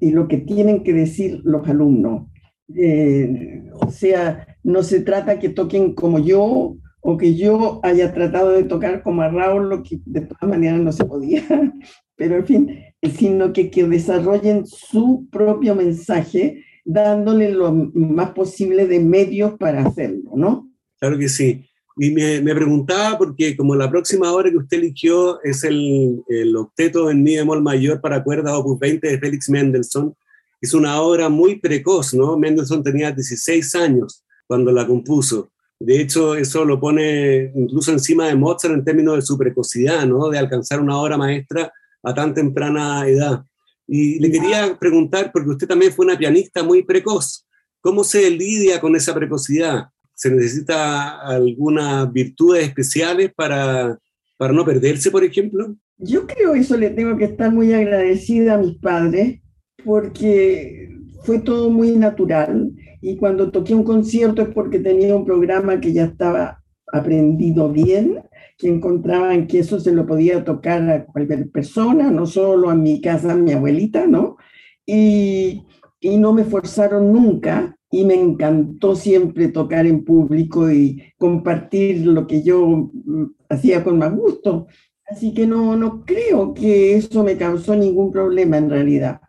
y 0.00 0.10
lo 0.10 0.26
que 0.26 0.38
tienen 0.38 0.82
que 0.82 0.92
decir 0.92 1.40
los 1.44 1.68
alumnos. 1.68 2.28
Eh, 2.74 3.64
o 3.74 3.90
sea, 3.90 4.46
no 4.62 4.82
se 4.82 5.00
trata 5.00 5.38
que 5.38 5.48
toquen 5.48 5.94
como 5.94 6.18
yo 6.18 6.76
o 7.02 7.16
que 7.16 7.34
yo 7.34 7.80
haya 7.82 8.12
tratado 8.12 8.50
de 8.50 8.64
tocar 8.64 9.02
como 9.02 9.22
a 9.22 9.28
Raúl, 9.28 9.68
lo 9.68 9.82
que 9.82 10.00
de 10.04 10.22
todas 10.22 10.48
maneras 10.48 10.80
no 10.80 10.92
se 10.92 11.04
podía, 11.04 11.42
pero 12.16 12.36
en 12.36 12.46
fin, 12.46 12.70
sino 13.02 13.52
que, 13.52 13.70
que 13.70 13.84
desarrollen 13.84 14.66
su 14.66 15.26
propio 15.30 15.74
mensaje 15.74 16.64
dándole 16.84 17.50
lo 17.52 17.72
más 17.72 18.30
posible 18.32 18.86
de 18.86 19.00
medios 19.00 19.54
para 19.58 19.86
hacerlo, 19.86 20.32
¿no? 20.34 20.70
Claro 20.98 21.18
que 21.18 21.28
sí. 21.28 21.64
Y 21.96 22.10
me, 22.10 22.40
me, 22.40 22.54
preguntaba, 22.54 23.18
porque 23.18 23.56
como 23.56 23.74
la 23.74 23.90
próxima 23.90 24.32
obra 24.32 24.50
que 24.50 24.56
usted 24.56 24.78
eligió 24.78 25.42
es 25.42 25.64
el, 25.64 26.22
el 26.28 26.56
octeto 26.56 27.10
en 27.10 27.22
mi 27.22 27.36
bemol 27.36 27.62
mayor 27.62 28.00
para 28.00 28.22
cuerdas 28.22 28.54
opus 28.54 28.78
20 28.78 29.06
de 29.06 29.18
Félix 29.18 29.48
Mendelssohn, 29.50 30.14
es 30.60 30.74
una 30.74 31.00
obra 31.00 31.28
muy 31.28 31.58
precoz, 31.58 32.14
¿no? 32.14 32.38
Mendelssohn 32.38 32.82
tenía 32.82 33.12
16 33.12 33.74
años 33.74 34.24
cuando 34.46 34.70
la 34.72 34.86
compuso. 34.86 35.50
De 35.78 36.00
hecho, 36.00 36.34
eso 36.34 36.64
lo 36.64 36.78
pone 36.78 37.50
incluso 37.54 37.90
encima 37.90 38.28
de 38.28 38.36
Mozart 38.36 38.74
en 38.74 38.84
términos 38.84 39.16
de 39.16 39.22
su 39.22 39.38
precocidad, 39.38 40.06
¿no? 40.06 40.28
De 40.28 40.38
alcanzar 40.38 40.80
una 40.80 40.98
obra 40.98 41.16
maestra 41.16 41.72
a 42.02 42.14
tan 42.14 42.34
temprana 42.34 43.06
edad. 43.06 43.44
Y 43.86 44.18
le 44.20 44.30
quería 44.30 44.78
preguntar, 44.78 45.30
porque 45.32 45.50
usted 45.50 45.66
también 45.66 45.92
fue 45.92 46.06
una 46.06 46.16
pianista 46.16 46.62
muy 46.62 46.82
precoz, 46.82 47.46
¿cómo 47.80 48.04
se 48.04 48.30
lidia 48.30 48.80
con 48.80 48.94
esa 48.94 49.14
precocidad? 49.14 49.86
¿Se 50.14 50.30
necesita 50.30 51.20
algunas 51.20 52.12
virtudes 52.12 52.64
especiales 52.68 53.32
para, 53.34 53.98
para 54.36 54.52
no 54.52 54.64
perderse, 54.64 55.10
por 55.10 55.24
ejemplo? 55.24 55.74
Yo 55.98 56.26
creo 56.26 56.54
eso 56.54 56.76
le 56.76 56.90
tengo 56.90 57.16
que 57.16 57.24
estar 57.24 57.52
muy 57.52 57.72
agradecida 57.72 58.54
a 58.54 58.58
mis 58.58 58.76
padres, 58.78 59.40
porque 59.84 60.88
fue 61.24 61.40
todo 61.40 61.70
muy 61.70 61.96
natural. 61.96 62.70
Y 63.00 63.16
cuando 63.16 63.50
toqué 63.50 63.74
un 63.74 63.84
concierto 63.84 64.42
es 64.42 64.48
porque 64.48 64.78
tenía 64.78 65.16
un 65.16 65.24
programa 65.24 65.80
que 65.80 65.92
ya 65.92 66.04
estaba 66.04 66.62
aprendido 66.92 67.70
bien, 67.70 68.22
que 68.60 68.68
encontraban 68.68 69.46
que 69.46 69.60
eso 69.60 69.80
se 69.80 69.92
lo 69.92 70.06
podía 70.06 70.44
tocar 70.44 70.88
a 70.90 71.06
cualquier 71.06 71.50
persona, 71.50 72.10
no 72.10 72.26
solo 72.26 72.68
a 72.68 72.74
mi 72.74 73.00
casa, 73.00 73.32
a 73.32 73.36
mi 73.36 73.52
abuelita, 73.52 74.06
¿no? 74.06 74.36
Y, 74.84 75.64
y 75.98 76.18
no 76.18 76.32
me 76.32 76.44
forzaron 76.44 77.12
nunca 77.12 77.76
y 77.90 78.04
me 78.04 78.14
encantó 78.14 78.94
siempre 78.94 79.48
tocar 79.48 79.86
en 79.86 80.04
público 80.04 80.70
y 80.70 81.02
compartir 81.18 82.06
lo 82.06 82.26
que 82.26 82.42
yo 82.42 82.90
mm, 82.92 83.24
hacía 83.48 83.82
con 83.82 83.98
más 83.98 84.14
gusto. 84.14 84.66
Así 85.06 85.34
que 85.34 85.46
no, 85.46 85.74
no 85.74 86.04
creo 86.04 86.54
que 86.54 86.96
eso 86.96 87.24
me 87.24 87.36
causó 87.36 87.74
ningún 87.74 88.12
problema 88.12 88.58
en 88.58 88.70
realidad. 88.70 89.20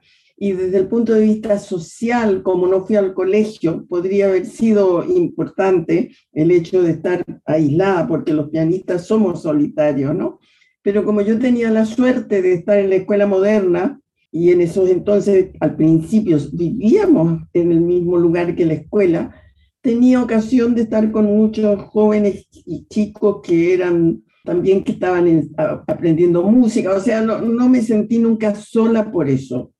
Y 0.44 0.54
desde 0.54 0.80
el 0.80 0.88
punto 0.88 1.14
de 1.14 1.22
vista 1.22 1.60
social, 1.60 2.42
como 2.42 2.66
no 2.66 2.84
fui 2.84 2.96
al 2.96 3.14
colegio, 3.14 3.86
podría 3.88 4.26
haber 4.26 4.48
sido 4.48 5.06
importante 5.06 6.16
el 6.34 6.50
hecho 6.50 6.82
de 6.82 6.94
estar 6.94 7.24
aislada, 7.46 8.08
porque 8.08 8.34
los 8.34 8.50
pianistas 8.50 9.06
somos 9.06 9.44
solitarios, 9.44 10.16
¿no? 10.16 10.40
Pero 10.82 11.06
como 11.06 11.22
yo 11.22 11.38
tenía 11.38 11.70
la 11.70 11.86
suerte 11.86 12.42
de 12.42 12.54
estar 12.54 12.80
en 12.80 12.90
la 12.90 12.96
escuela 12.96 13.28
moderna, 13.28 14.02
y 14.32 14.50
en 14.50 14.62
esos 14.62 14.90
entonces, 14.90 15.52
al 15.60 15.76
principio, 15.76 16.40
vivíamos 16.54 17.44
en 17.54 17.72
el 17.72 17.82
mismo 17.82 18.18
lugar 18.18 18.56
que 18.56 18.66
la 18.66 18.74
escuela, 18.74 19.36
tenía 19.82 20.24
ocasión 20.24 20.74
de 20.74 20.82
estar 20.82 21.12
con 21.12 21.26
muchos 21.26 21.84
jóvenes 21.92 22.48
y 22.66 22.88
chicos 22.88 23.42
que 23.44 23.76
eran 23.76 24.24
también 24.44 24.84
que 24.84 24.94
estaban 24.94 25.52
aprendiendo 25.88 26.42
música, 26.42 26.96
o 26.96 27.00
sea, 27.00 27.22
no, 27.22 27.40
no, 27.42 27.70
me 27.70 27.84
sentí 27.84 28.18
nunca 28.18 28.56
sola 28.56 29.12
por 29.12 29.30
eso. 29.30 29.72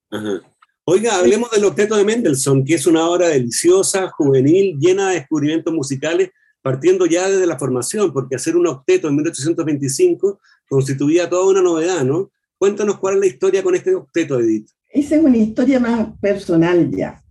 Oiga, 0.84 1.20
hablemos 1.20 1.52
del 1.52 1.66
octeto 1.66 1.96
de 1.96 2.04
Mendelssohn, 2.04 2.66
que 2.66 2.74
es 2.74 2.88
una 2.88 3.08
obra 3.08 3.28
deliciosa, 3.28 4.10
juvenil, 4.10 4.78
llena 4.80 5.10
de 5.10 5.16
descubrimientos 5.16 5.72
musicales, 5.72 6.32
partiendo 6.62 7.06
ya 7.06 7.30
desde 7.30 7.46
la 7.46 7.60
formación, 7.60 8.12
porque 8.12 8.36
hacer 8.36 8.58
un 8.58 8.66
octeto 8.66 9.08
en 9.08 9.16
1825 9.16 10.40
constituía 10.68 11.30
toda 11.30 11.52
una 11.52 11.62
novedad, 11.62 12.04
¿no? 12.04 12.32
Cuéntanos 12.58 12.98
cuál 12.98 13.16
es 13.16 13.20
la 13.20 13.26
historia 13.28 13.62
con 13.62 13.76
este 13.76 13.94
octeto, 13.94 14.40
Edith. 14.40 14.70
Esa 14.90 15.18
es 15.18 15.24
una 15.24 15.38
historia 15.38 15.80
más 15.80 16.18
personal 16.20 16.90
ya. 16.90 17.22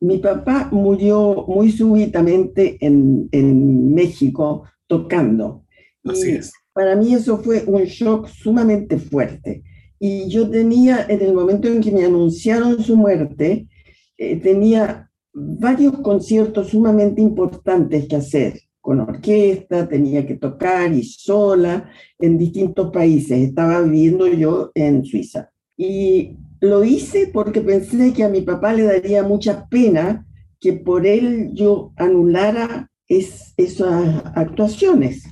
Mi 0.00 0.18
papá 0.18 0.68
murió 0.70 1.44
muy 1.48 1.72
súbitamente 1.72 2.78
en, 2.80 3.28
en 3.32 3.92
México 3.92 4.64
tocando. 4.86 5.64
Así 6.04 6.30
es. 6.30 6.52
Para 6.72 6.94
mí 6.94 7.12
eso 7.12 7.38
fue 7.38 7.64
un 7.66 7.82
shock 7.84 8.28
sumamente 8.28 8.98
fuerte. 8.98 9.64
Y 10.02 10.28
yo 10.28 10.48
tenía, 10.48 11.06
en 11.08 11.20
el 11.20 11.34
momento 11.34 11.68
en 11.68 11.82
que 11.82 11.92
me 11.92 12.06
anunciaron 12.06 12.82
su 12.82 12.96
muerte, 12.96 13.68
eh, 14.16 14.36
tenía 14.36 15.10
varios 15.32 15.98
conciertos 16.00 16.68
sumamente 16.68 17.20
importantes 17.20 18.08
que 18.08 18.16
hacer 18.16 18.60
con 18.80 19.00
orquesta, 19.00 19.86
tenía 19.86 20.26
que 20.26 20.36
tocar 20.36 20.92
y 20.92 21.02
sola 21.02 21.90
en 22.18 22.38
distintos 22.38 22.90
países. 22.90 23.48
Estaba 23.48 23.82
viviendo 23.82 24.26
yo 24.26 24.70
en 24.74 25.04
Suiza. 25.04 25.50
Y 25.76 26.38
lo 26.60 26.82
hice 26.82 27.30
porque 27.32 27.60
pensé 27.60 28.14
que 28.14 28.24
a 28.24 28.30
mi 28.30 28.40
papá 28.40 28.72
le 28.72 28.84
daría 28.84 29.22
mucha 29.22 29.66
pena 29.68 30.26
que 30.58 30.72
por 30.72 31.06
él 31.06 31.50
yo 31.52 31.92
anulara 31.96 32.90
es, 33.06 33.52
esas 33.58 34.22
actuaciones. 34.34 35.24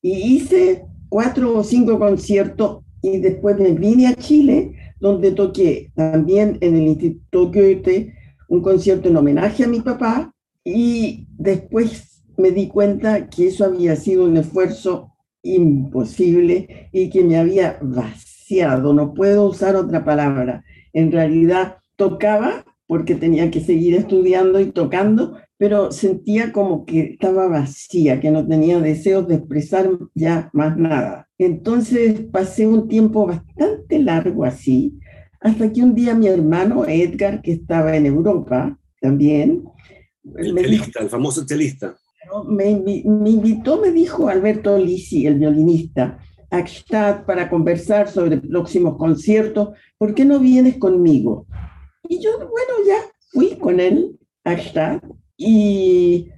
Y 0.00 0.36
hice 0.36 0.86
cuatro 1.10 1.58
o 1.58 1.64
cinco 1.64 1.98
conciertos 1.98 2.85
y 3.06 3.18
después 3.18 3.56
me 3.56 3.70
vine 3.70 4.08
a 4.08 4.14
Chile, 4.16 4.74
donde 4.98 5.30
toqué 5.30 5.92
también 5.94 6.58
en 6.60 6.74
el 6.74 6.88
Instituto 6.88 7.52
Goethe 7.52 8.14
un 8.48 8.62
concierto 8.62 9.08
en 9.08 9.16
homenaje 9.16 9.62
a 9.62 9.68
mi 9.68 9.80
papá 9.80 10.32
y 10.64 11.28
después 11.38 12.24
me 12.36 12.50
di 12.50 12.66
cuenta 12.66 13.28
que 13.28 13.46
eso 13.46 13.64
había 13.64 13.94
sido 13.94 14.24
un 14.24 14.36
esfuerzo 14.36 15.12
imposible 15.42 16.88
y 16.92 17.08
que 17.08 17.22
me 17.22 17.38
había 17.38 17.78
vaciado, 17.80 18.92
no 18.92 19.14
puedo 19.14 19.48
usar 19.48 19.76
otra 19.76 20.04
palabra. 20.04 20.64
En 20.92 21.12
realidad 21.12 21.76
tocaba 21.94 22.64
porque 22.86 23.14
tenía 23.14 23.50
que 23.50 23.60
seguir 23.60 23.94
estudiando 23.94 24.60
y 24.60 24.66
tocando, 24.66 25.36
pero 25.58 25.90
sentía 25.90 26.52
como 26.52 26.84
que 26.84 27.00
estaba 27.00 27.48
vacía, 27.48 28.20
que 28.20 28.30
no 28.30 28.46
tenía 28.46 28.80
deseos 28.80 29.26
de 29.26 29.36
expresar 29.36 29.90
ya 30.14 30.50
más 30.52 30.76
nada. 30.76 31.28
Entonces 31.38 32.20
pasé 32.30 32.66
un 32.66 32.88
tiempo 32.88 33.26
bastante 33.26 33.98
largo 33.98 34.44
así, 34.44 34.98
hasta 35.40 35.72
que 35.72 35.82
un 35.82 35.94
día 35.94 36.14
mi 36.14 36.28
hermano 36.28 36.84
Edgar, 36.86 37.42
que 37.42 37.52
estaba 37.52 37.96
en 37.96 38.06
Europa 38.06 38.78
también, 39.00 39.64
el 40.36 40.54
chelista, 40.54 41.02
el 41.02 41.08
famoso 41.08 41.46
chelista. 41.46 41.96
Me, 42.48 42.70
invitó, 42.70 43.80
me 43.80 43.92
dijo 43.92 44.28
Alberto 44.28 44.76
Lisi, 44.76 45.26
el 45.26 45.36
violinista, 45.36 46.18
a 46.50 46.60
Gstaad 46.60 47.24
para 47.24 47.48
conversar 47.48 48.08
sobre 48.08 48.38
próximos 48.38 48.96
conciertos. 48.96 49.70
¿Por 49.96 50.14
qué 50.14 50.24
no 50.24 50.40
vienes 50.40 50.76
conmigo? 50.78 51.46
Y 52.08 52.20
yo, 52.20 52.38
bueno, 52.38 52.86
ya 52.86 52.98
fui 53.30 53.56
con 53.56 53.80
él 53.80 54.18
a 54.44 54.54
Gstaad 54.54 55.00
y 55.36 56.28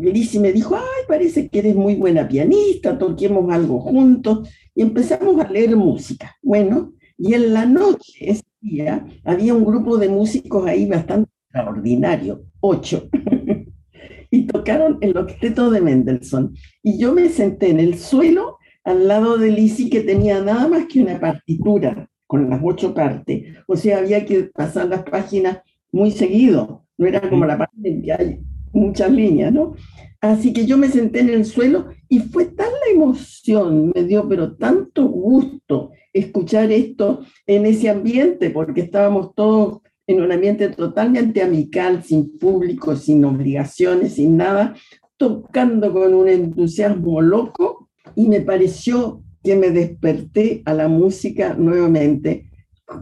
Lisi 0.00 0.38
me 0.38 0.52
dijo, 0.52 0.74
ay, 0.76 1.04
parece 1.06 1.48
que 1.48 1.60
eres 1.60 1.76
muy 1.76 1.94
buena 1.94 2.26
pianista, 2.26 2.98
toquemos 2.98 3.52
algo 3.52 3.80
juntos. 3.80 4.48
Y 4.74 4.82
empezamos 4.82 5.38
a 5.40 5.48
leer 5.48 5.76
música. 5.76 6.36
Bueno, 6.42 6.94
y 7.16 7.34
en 7.34 7.52
la 7.52 7.66
noche, 7.66 8.12
ese 8.20 8.44
día, 8.60 9.06
había 9.24 9.54
un 9.54 9.64
grupo 9.64 9.96
de 9.98 10.08
músicos 10.08 10.66
ahí 10.66 10.86
bastante 10.86 11.30
extraordinario, 11.44 12.44
ocho, 12.60 13.08
y 14.30 14.46
tocaron 14.46 14.98
el 15.00 15.16
octeto 15.16 15.70
de 15.70 15.80
Mendelssohn. 15.80 16.54
Y 16.82 16.98
yo 16.98 17.12
me 17.12 17.28
senté 17.28 17.70
en 17.70 17.80
el 17.80 17.98
suelo 17.98 18.58
al 18.84 19.06
lado 19.06 19.38
de 19.38 19.50
Lisi, 19.50 19.90
que 19.90 20.00
tenía 20.00 20.40
nada 20.42 20.66
más 20.68 20.86
que 20.86 21.02
una 21.02 21.20
partitura 21.20 22.09
con 22.30 22.48
las 22.48 22.60
ocho 22.62 22.94
partes. 22.94 23.56
O 23.66 23.74
sea, 23.74 23.98
había 23.98 24.24
que 24.24 24.44
pasar 24.44 24.86
las 24.86 25.02
páginas 25.02 25.62
muy 25.90 26.12
seguido. 26.12 26.86
No 26.96 27.08
era 27.08 27.28
como 27.28 27.44
la 27.44 27.58
parte 27.58 28.00
que 28.04 28.12
hay 28.12 28.40
muchas 28.72 29.10
líneas, 29.10 29.52
¿no? 29.52 29.74
Así 30.20 30.52
que 30.52 30.64
yo 30.64 30.78
me 30.78 30.86
senté 30.86 31.20
en 31.20 31.30
el 31.30 31.44
suelo 31.44 31.86
y 32.08 32.20
fue 32.20 32.44
tal 32.44 32.68
la 32.68 32.94
emoción, 32.94 33.90
me 33.92 34.04
dio 34.04 34.28
pero 34.28 34.54
tanto 34.54 35.08
gusto 35.08 35.90
escuchar 36.12 36.70
esto 36.70 37.24
en 37.48 37.66
ese 37.66 37.88
ambiente, 37.88 38.50
porque 38.50 38.82
estábamos 38.82 39.34
todos 39.34 39.80
en 40.06 40.22
un 40.22 40.30
ambiente 40.30 40.68
totalmente 40.68 41.42
amical, 41.42 42.04
sin 42.04 42.38
público, 42.38 42.94
sin 42.94 43.24
obligaciones, 43.24 44.14
sin 44.14 44.36
nada, 44.36 44.76
tocando 45.16 45.92
con 45.92 46.14
un 46.14 46.28
entusiasmo 46.28 47.20
loco 47.20 47.88
y 48.14 48.28
me 48.28 48.40
pareció 48.40 49.24
que 49.42 49.56
me 49.56 49.70
desperté 49.70 50.62
a 50.64 50.74
la 50.74 50.88
música 50.88 51.54
nuevamente 51.54 52.50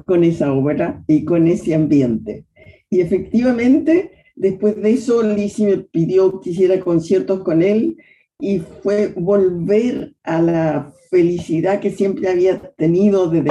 con 0.06 0.24
esa 0.24 0.52
obra 0.52 1.02
y 1.06 1.24
con 1.24 1.46
ese 1.46 1.74
ambiente. 1.74 2.44
Y 2.90 3.00
efectivamente, 3.00 4.18
Después 4.38 4.80
de 4.80 4.92
eso, 4.92 5.20
Lizzie 5.20 5.66
me 5.66 5.78
pidió 5.78 6.40
que 6.40 6.50
hiciera 6.50 6.78
conciertos 6.78 7.42
con 7.42 7.60
él 7.60 7.96
y 8.38 8.60
fue 8.60 9.08
volver 9.08 10.14
a 10.22 10.40
la 10.40 10.94
felicidad 11.10 11.80
que 11.80 11.90
siempre 11.90 12.28
había 12.28 12.60
tenido 12.76 13.28
desde... 13.28 13.50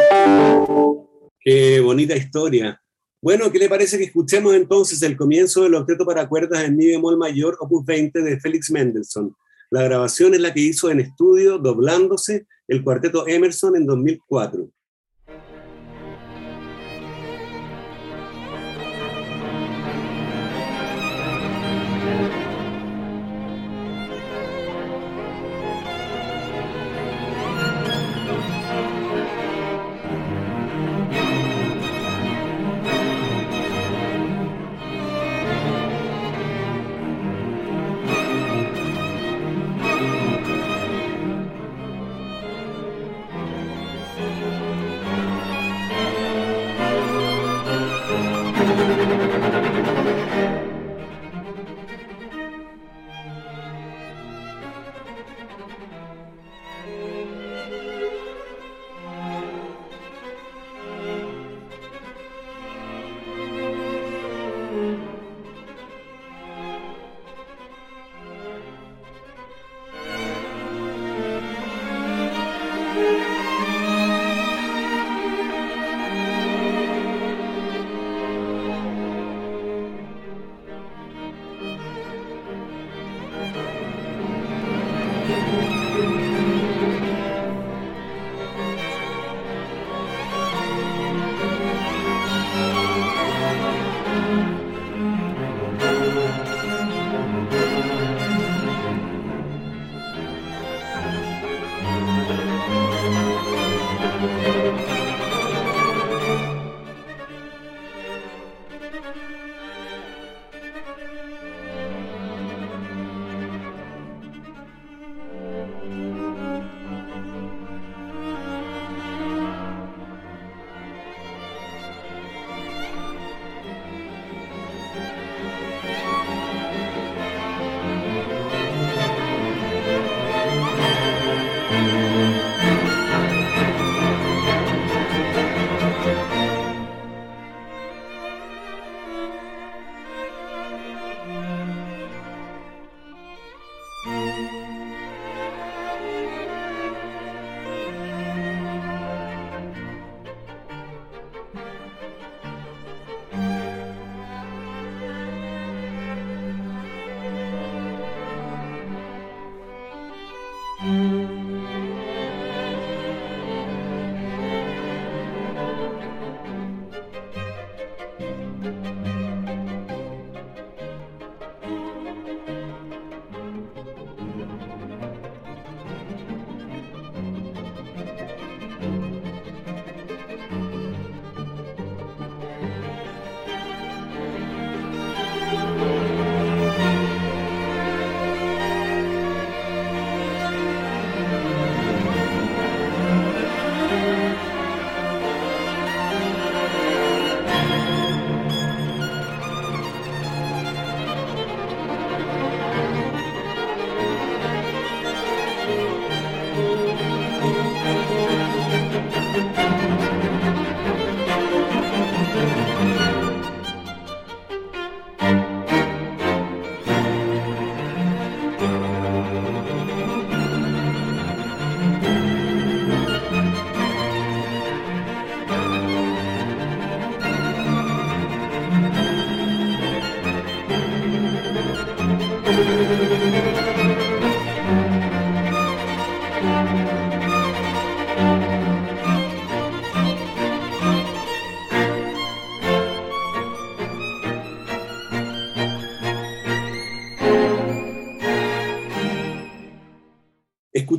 Qué 1.41 1.81
bonita 1.81 2.15
historia. 2.15 2.81
Bueno, 3.21 3.51
¿qué 3.51 3.59
le 3.59 3.67
parece 3.67 3.97
que 3.97 4.05
escuchemos 4.05 4.55
entonces 4.55 5.01
el 5.01 5.17
comienzo 5.17 5.63
del 5.63 5.75
octeto 5.75 6.05
para 6.05 6.29
cuerdas 6.29 6.63
en 6.63 6.77
mi 6.77 6.87
bemol 6.87 7.17
mayor, 7.17 7.57
opus 7.59 7.85
20 7.85 8.21
de 8.21 8.39
Félix 8.39 8.71
Mendelssohn? 8.71 9.35
La 9.69 9.83
grabación 9.83 10.33
es 10.33 10.39
la 10.39 10.53
que 10.53 10.61
hizo 10.61 10.89
en 10.89 10.99
estudio, 10.99 11.57
doblándose, 11.57 12.47
el 12.67 12.83
cuarteto 12.83 13.27
Emerson 13.27 13.75
en 13.75 13.85
2004. 13.85 14.69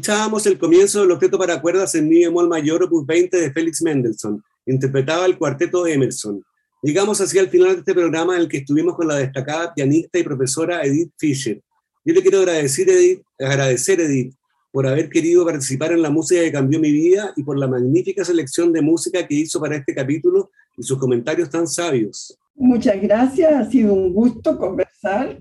Escuchábamos 0.08 0.46
el 0.46 0.58
comienzo 0.58 1.02
del 1.02 1.10
octeto 1.10 1.38
para 1.38 1.60
cuerdas 1.60 1.94
en 1.94 2.08
mi 2.08 2.24
bemol 2.24 2.48
mayor 2.48 2.82
opus 2.82 3.04
20 3.04 3.42
de 3.42 3.52
Félix 3.52 3.82
Mendelssohn, 3.82 4.42
interpretaba 4.64 5.26
el 5.26 5.36
cuarteto 5.36 5.84
de 5.84 5.92
Emerson. 5.92 6.42
Llegamos 6.82 7.20
así 7.20 7.38
al 7.38 7.50
final 7.50 7.72
de 7.72 7.80
este 7.80 7.92
programa 7.92 8.34
en 8.34 8.40
el 8.40 8.48
que 8.48 8.56
estuvimos 8.56 8.96
con 8.96 9.06
la 9.06 9.16
destacada 9.16 9.74
pianista 9.74 10.18
y 10.18 10.22
profesora 10.22 10.82
Edith 10.82 11.12
Fisher. 11.18 11.60
Yo 12.06 12.14
le 12.14 12.22
quiero 12.22 12.38
agradecer, 12.38 12.88
Edith, 12.88 13.20
agradecer, 13.38 14.00
Edith, 14.00 14.32
por 14.72 14.86
haber 14.86 15.10
querido 15.10 15.44
participar 15.44 15.92
en 15.92 16.00
la 16.00 16.08
música 16.08 16.40
que 16.40 16.52
cambió 16.52 16.80
mi 16.80 16.90
vida 16.90 17.34
y 17.36 17.42
por 17.42 17.58
la 17.58 17.68
magnífica 17.68 18.24
selección 18.24 18.72
de 18.72 18.80
música 18.80 19.26
que 19.26 19.34
hizo 19.34 19.60
para 19.60 19.76
este 19.76 19.94
capítulo 19.94 20.50
y 20.78 20.84
sus 20.84 20.96
comentarios 20.96 21.50
tan 21.50 21.66
sabios. 21.66 22.34
Muchas 22.54 22.98
gracias, 23.02 23.52
ha 23.52 23.70
sido 23.70 23.92
un 23.92 24.14
gusto 24.14 24.56
conversar 24.56 25.38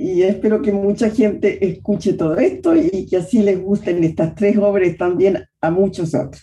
y 0.00 0.22
espero 0.22 0.62
que 0.62 0.70
mucha 0.70 1.10
gente 1.10 1.68
escuche 1.68 2.12
todo 2.12 2.36
esto 2.36 2.74
y 2.76 3.04
que 3.06 3.16
así 3.16 3.42
les 3.42 3.60
gusten 3.60 4.04
estas 4.04 4.32
tres 4.36 4.56
obras 4.56 4.96
también 4.96 5.44
a 5.60 5.70
muchos 5.72 6.14
otros. 6.14 6.40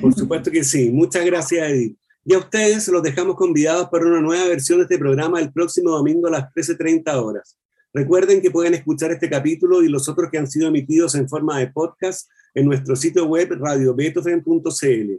Por 0.00 0.14
supuesto 0.14 0.52
que 0.52 0.62
sí. 0.62 0.88
Muchas 0.92 1.26
gracias, 1.26 1.68
Edith. 1.68 1.98
Y 2.24 2.34
a 2.34 2.38
ustedes 2.38 2.86
los 2.86 3.02
dejamos 3.02 3.34
convidados 3.34 3.88
para 3.88 4.06
una 4.06 4.20
nueva 4.20 4.46
versión 4.46 4.78
de 4.78 4.84
este 4.84 4.98
programa 4.98 5.40
el 5.40 5.52
próximo 5.52 5.90
domingo 5.90 6.28
a 6.28 6.30
las 6.30 6.44
13.30 6.54 7.12
horas. 7.20 7.58
Recuerden 7.92 8.40
que 8.40 8.52
pueden 8.52 8.74
escuchar 8.74 9.10
este 9.10 9.28
capítulo 9.28 9.82
y 9.82 9.88
los 9.88 10.08
otros 10.08 10.30
que 10.30 10.38
han 10.38 10.46
sido 10.46 10.68
emitidos 10.68 11.16
en 11.16 11.28
forma 11.28 11.58
de 11.58 11.72
podcast 11.72 12.30
en 12.54 12.66
nuestro 12.66 12.94
sitio 12.94 13.26
web 13.26 13.50
radiobeethoven.cl. 13.50 15.12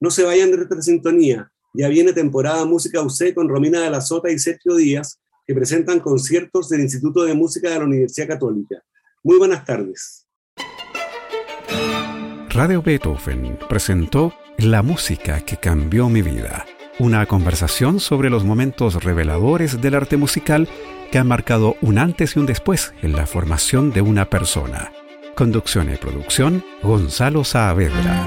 No 0.00 0.10
se 0.10 0.24
vayan 0.24 0.50
de 0.50 0.56
nuestra 0.56 0.82
sintonía. 0.82 1.48
Ya 1.72 1.88
viene 1.88 2.12
temporada 2.12 2.64
Música 2.64 3.00
UC 3.00 3.32
con 3.32 3.48
Romina 3.48 3.80
de 3.80 3.90
la 3.90 4.00
Sota 4.00 4.28
y 4.28 4.40
Sergio 4.40 4.74
Díaz 4.74 5.20
que 5.48 5.54
presentan 5.54 6.00
conciertos 6.00 6.68
del 6.68 6.82
Instituto 6.82 7.24
de 7.24 7.32
Música 7.32 7.70
de 7.70 7.78
la 7.78 7.86
Universidad 7.86 8.28
Católica. 8.28 8.82
Muy 9.24 9.38
buenas 9.38 9.64
tardes. 9.64 10.26
Radio 12.50 12.82
Beethoven 12.82 13.58
presentó 13.66 14.34
La 14.58 14.82
música 14.82 15.40
que 15.40 15.56
cambió 15.56 16.10
mi 16.10 16.20
vida, 16.20 16.66
una 16.98 17.24
conversación 17.24 17.98
sobre 17.98 18.28
los 18.28 18.44
momentos 18.44 19.02
reveladores 19.02 19.80
del 19.80 19.94
arte 19.94 20.18
musical 20.18 20.68
que 21.10 21.16
han 21.16 21.28
marcado 21.28 21.76
un 21.80 21.96
antes 21.96 22.36
y 22.36 22.40
un 22.40 22.44
después 22.44 22.92
en 23.00 23.12
la 23.12 23.26
formación 23.26 23.90
de 23.90 24.02
una 24.02 24.28
persona. 24.28 24.92
Conducción 25.34 25.90
y 25.90 25.96
producción, 25.96 26.62
Gonzalo 26.82 27.42
Saavedra. 27.42 28.26